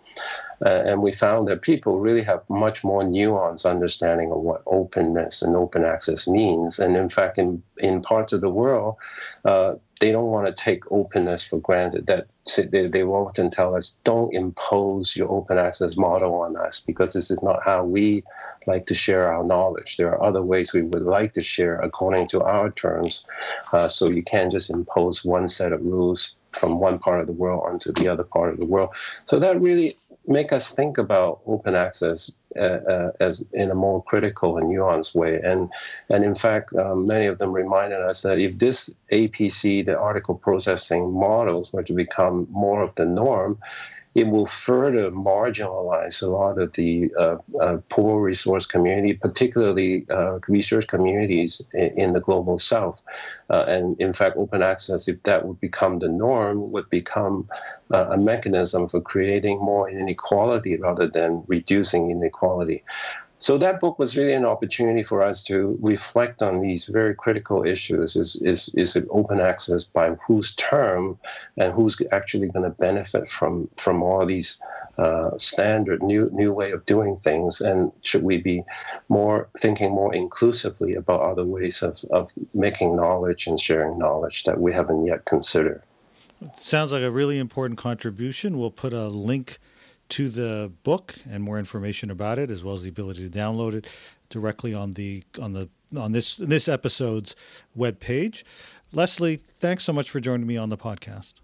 Uh, 0.65 0.83
and 0.85 1.03
we 1.03 1.11
found 1.11 1.49
that 1.49 1.63
people 1.63 2.01
really 2.01 2.23
have 2.23 2.43
much 2.51 2.85
more 2.85 3.03
nuanced 3.03 3.69
understanding 3.69 4.31
of 4.31 4.41
what 4.41 4.63
openness 4.67 5.41
and 5.41 5.57
open 5.57 5.85
access 5.85 6.29
means. 6.29 6.79
And 6.79 6.97
in 6.97 7.09
fact, 7.09 7.39
in, 7.39 7.63
in 7.79 8.03
parts 8.03 8.35
of 8.35 8.43
the 8.43 8.51
world, 8.51 8.97
uh, 9.47 9.77
they 10.01 10.13
don't 10.13 10.31
want 10.31 10.47
to 10.47 10.53
take 10.53 10.91
openness 10.91 11.43
for 11.43 11.59
granted. 11.61 12.07
That 12.07 12.27
they, 12.71 12.87
they 12.87 13.03
often 13.03 13.51
tell 13.51 13.75
us, 13.75 14.01
don't 14.05 14.35
impose 14.35 15.17
your 15.17 15.31
open 15.31 15.57
access 15.57 15.97
model 15.97 16.35
on 16.35 16.57
us 16.57 16.81
because 16.81 17.13
this 17.13 17.31
is 17.31 17.43
not 17.43 17.63
how 17.63 17.85
we 17.85 18.23
like 18.67 18.87
to 18.87 18.95
share 18.95 19.33
our 19.33 19.45
knowledge. 19.45 19.97
There 19.97 20.11
are 20.11 20.23
other 20.23 20.43
ways 20.43 20.73
we 20.73 20.83
would 20.83 21.03
like 21.03 21.33
to 21.35 21.43
share 21.43 21.79
according 21.81 22.29
to 22.29 22.43
our 22.43 22.71
terms. 22.71 23.27
Uh, 23.73 23.89
so 23.89 24.09
you 24.09 24.23
can't 24.23 24.53
just 24.53 24.71
impose 24.71 25.25
one 25.25 25.49
set 25.49 25.73
of 25.73 25.83
rules 25.83 26.35
from 26.53 26.81
one 26.81 26.99
part 26.99 27.21
of 27.21 27.27
the 27.27 27.33
world 27.33 27.63
onto 27.65 27.93
the 27.93 28.09
other 28.09 28.25
part 28.25 28.53
of 28.53 28.61
the 28.61 28.67
world. 28.67 28.95
So 29.25 29.39
that 29.39 29.61
really 29.61 29.95
make 30.27 30.53
us 30.53 30.75
think 30.75 30.99
about 30.99 31.41
open 31.47 31.75
access 31.75 32.33
uh, 32.57 32.81
uh, 32.89 33.13
as 33.21 33.45
in 33.53 33.71
a 33.71 33.75
more 33.75 34.03
critical 34.03 34.59
and 34.59 34.67
nuanced 34.67 35.15
way. 35.15 35.41
And 35.43 35.71
and 36.09 36.25
in 36.25 36.35
fact, 36.35 36.75
um, 36.75 37.07
many 37.07 37.27
of 37.27 37.39
them 37.39 37.53
reminded 37.53 38.01
us 38.01 38.23
that 38.23 38.39
if 38.39 38.59
this 38.59 38.91
APC, 39.13 39.85
the 39.87 39.97
article 39.99 40.35
processing 40.35 41.13
models, 41.13 41.73
were 41.73 41.85
to 41.85 41.93
become 41.93 42.49
more 42.51 42.83
of 42.83 42.95
the 42.97 43.07
norm, 43.07 43.59
it 44.15 44.27
will 44.27 44.47
further 44.47 45.11
marginalize 45.13 46.21
a 46.23 46.29
lot 46.29 46.59
of 46.59 46.73
the 46.73 47.13
uh, 47.17 47.37
uh, 47.61 47.79
poor 47.89 48.21
resource 48.21 48.67
community, 48.67 49.15
particularly 49.15 50.05
uh, 50.11 50.41
research 50.49 50.89
communities 50.89 51.63
in, 51.75 51.89
in, 51.97 52.13
the 52.13 52.21
global 52.21 52.59
south. 52.59 53.03
Uh, 53.51 53.65
and 53.69 54.01
in 54.01 54.13
fact, 54.13 54.37
open 54.37 54.63
access, 54.63 55.07
if 55.07 55.23
that 55.23 55.47
would 55.47 55.61
become 55.61 56.01
the 56.01 56.09
norm, 56.09 56.73
would 56.73 56.91
become 56.91 57.49
uh, 57.93 58.09
a 58.11 58.19
mechanism 58.19 58.89
for 58.89 59.01
creating 59.01 59.59
more 59.61 59.89
inequality 59.89 60.77
rather 60.77 61.07
than 61.07 61.45
reducing 61.47 62.11
inequality. 62.11 62.83
So 63.41 63.57
that 63.57 63.81
book 63.81 63.99
was 63.99 64.19
really 64.19 64.35
an 64.35 64.45
opportunity 64.45 65.03
for 65.03 65.23
us 65.23 65.43
to 65.45 65.79
reflect 65.81 66.43
on 66.43 66.61
these 66.61 66.85
very 66.85 67.15
critical 67.15 67.65
issues. 67.65 68.15
Is 68.15 68.37
is 68.37 68.69
is 68.75 68.97
it 68.97 69.07
open 69.11 69.41
access 69.41 69.85
by 69.85 70.11
whose 70.27 70.55
term, 70.57 71.19
and 71.57 71.73
who's 71.73 71.97
actually 72.13 72.49
going 72.49 72.65
to 72.65 72.77
benefit 72.79 73.31
from 73.31 73.71
from 73.77 74.03
all 74.03 74.27
these 74.27 74.61
uh, 74.99 75.39
standard 75.39 76.03
new 76.03 76.29
new 76.33 76.53
way 76.53 76.71
of 76.71 76.85
doing 76.85 77.17
things? 77.17 77.63
And 77.63 77.91
should 78.03 78.25
we 78.25 78.37
be 78.37 78.63
more 79.09 79.49
thinking 79.59 79.91
more 79.95 80.15
inclusively 80.15 80.95
about 80.95 81.23
other 81.23 81.47
ways 81.47 81.83
of 81.83 82.05
of 82.11 82.31
making 82.53 82.95
knowledge 82.95 83.47
and 83.47 83.59
sharing 83.59 83.99
knowledge 83.99 84.45
that 84.45 84.61
we 84.61 84.71
haven't 84.75 85.07
yet 85.07 85.25
considered? 85.25 85.83
sounds 86.55 86.93
like 86.93 87.03
a 87.03 87.11
really 87.11 87.39
important 87.39 87.79
contribution. 87.79 88.59
We'll 88.59 88.71
put 88.71 88.93
a 88.93 89.09
link 89.09 89.59
to 90.11 90.29
the 90.29 90.73
book 90.83 91.15
and 91.31 91.43
more 91.43 91.59
information 91.59 92.11
about 92.11 92.39
it, 92.39 92.51
as 92.51 92.63
well 92.63 92.75
as 92.75 92.83
the 92.83 92.89
ability 92.89 93.29
to 93.29 93.39
download 93.39 93.75
it 93.75 93.87
directly 94.29 94.75
on 94.75 94.93
the 94.93 95.23
on 95.41 95.53
the 95.53 95.69
on 95.97 96.13
this 96.13 96.37
this 96.37 96.69
episode's 96.69 97.35
web 97.75 98.01
page. 98.01 98.45
Leslie, 98.93 99.37
thanks 99.37 99.85
so 99.85 99.93
much 99.93 100.11
for 100.11 100.21
joining 100.21 100.47
me 100.47 100.57
on 100.57 100.69
the 100.69 100.77
podcast. 100.77 101.35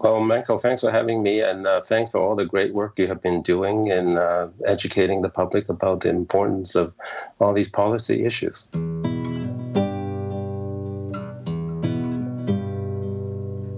Well, 0.00 0.20
Michael, 0.20 0.58
thanks 0.58 0.80
for 0.80 0.90
having 0.90 1.22
me, 1.22 1.42
and 1.42 1.66
uh, 1.66 1.82
thanks 1.82 2.12
for 2.12 2.18
all 2.18 2.34
the 2.34 2.46
great 2.46 2.72
work 2.72 2.98
you 2.98 3.06
have 3.06 3.20
been 3.20 3.42
doing 3.42 3.88
in 3.88 4.16
uh, 4.16 4.48
educating 4.66 5.20
the 5.22 5.28
public 5.28 5.68
about 5.68 6.00
the 6.00 6.08
importance 6.08 6.74
of 6.74 6.94
all 7.40 7.52
these 7.52 7.68
policy 7.68 8.24
issues. 8.24 8.70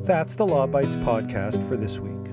That's 0.04 0.36
the 0.36 0.46
Law 0.46 0.66
Bytes 0.66 1.02
podcast 1.02 1.66
for 1.66 1.76
this 1.76 1.98
week. 1.98 2.23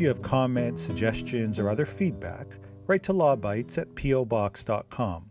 If 0.00 0.04
you 0.04 0.08
have 0.08 0.22
comments, 0.22 0.80
suggestions, 0.80 1.58
or 1.58 1.68
other 1.68 1.84
feedback, 1.84 2.46
write 2.86 3.02
to 3.02 3.12
lawbytes 3.12 3.76
at 3.76 3.94
pobox.com. 3.94 5.30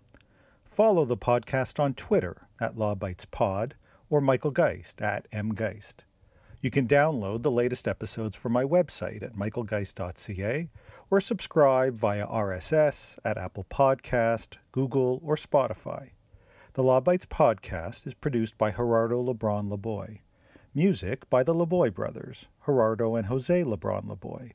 Follow 0.63 1.05
the 1.05 1.17
podcast 1.17 1.80
on 1.80 1.95
Twitter 1.95 2.45
at 2.61 2.76
lawbytespod 2.76 3.72
or 4.11 4.22
Michael 4.22 4.51
Geist 4.51 5.01
at 5.01 5.28
mgeist. 5.32 6.03
You 6.61 6.70
can 6.70 6.88
download 6.88 7.41
the 7.41 7.49
latest 7.49 7.88
episodes 7.88 8.36
from 8.36 8.51
my 8.51 8.63
website 8.63 9.24
at 9.24 9.34
michaelgeist.ca 9.34 10.70
or 11.09 11.20
subscribe 11.20 11.95
via 11.95 12.28
RSS 12.28 13.17
at 13.26 13.39
Apple 13.39 13.65
Podcast, 13.72 14.59
Google, 14.72 15.20
or 15.24 15.36
Spotify. 15.36 16.11
The 16.74 16.84
Law 16.84 17.01
Bytes 17.01 17.26
podcast 17.26 18.05
is 18.05 18.13
produced 18.13 18.55
by 18.59 18.70
Gerardo 18.70 19.24
Lebron 19.24 19.76
Laboy. 19.76 20.20
Music 20.76 21.28
by 21.32 21.41
the 21.41 21.55
Laboy 21.55 21.91
brothers, 21.91 22.47
Gerardo 22.67 23.15
and 23.15 23.26
Jose 23.26 23.63
Lebron 23.63 24.05
Laboy. 24.05 24.51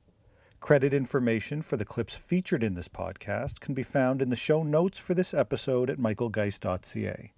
Credit 0.64 0.94
information 0.94 1.60
for 1.60 1.76
the 1.76 1.84
clips 1.84 2.16
featured 2.16 2.62
in 2.62 2.72
this 2.72 2.88
podcast 2.88 3.60
can 3.60 3.74
be 3.74 3.82
found 3.82 4.22
in 4.22 4.30
the 4.30 4.34
show 4.34 4.62
notes 4.62 4.98
for 4.98 5.12
this 5.12 5.34
episode 5.34 5.90
at 5.90 5.98
michaelgeist.ca. 5.98 7.34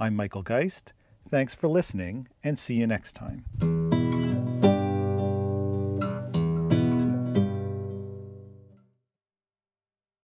I'm 0.00 0.16
Michael 0.16 0.42
Geist. 0.42 0.92
Thanks 1.28 1.54
for 1.54 1.68
listening, 1.68 2.26
and 2.42 2.58
see 2.58 2.74
you 2.74 2.88
next 2.88 3.12
time. 3.12 3.44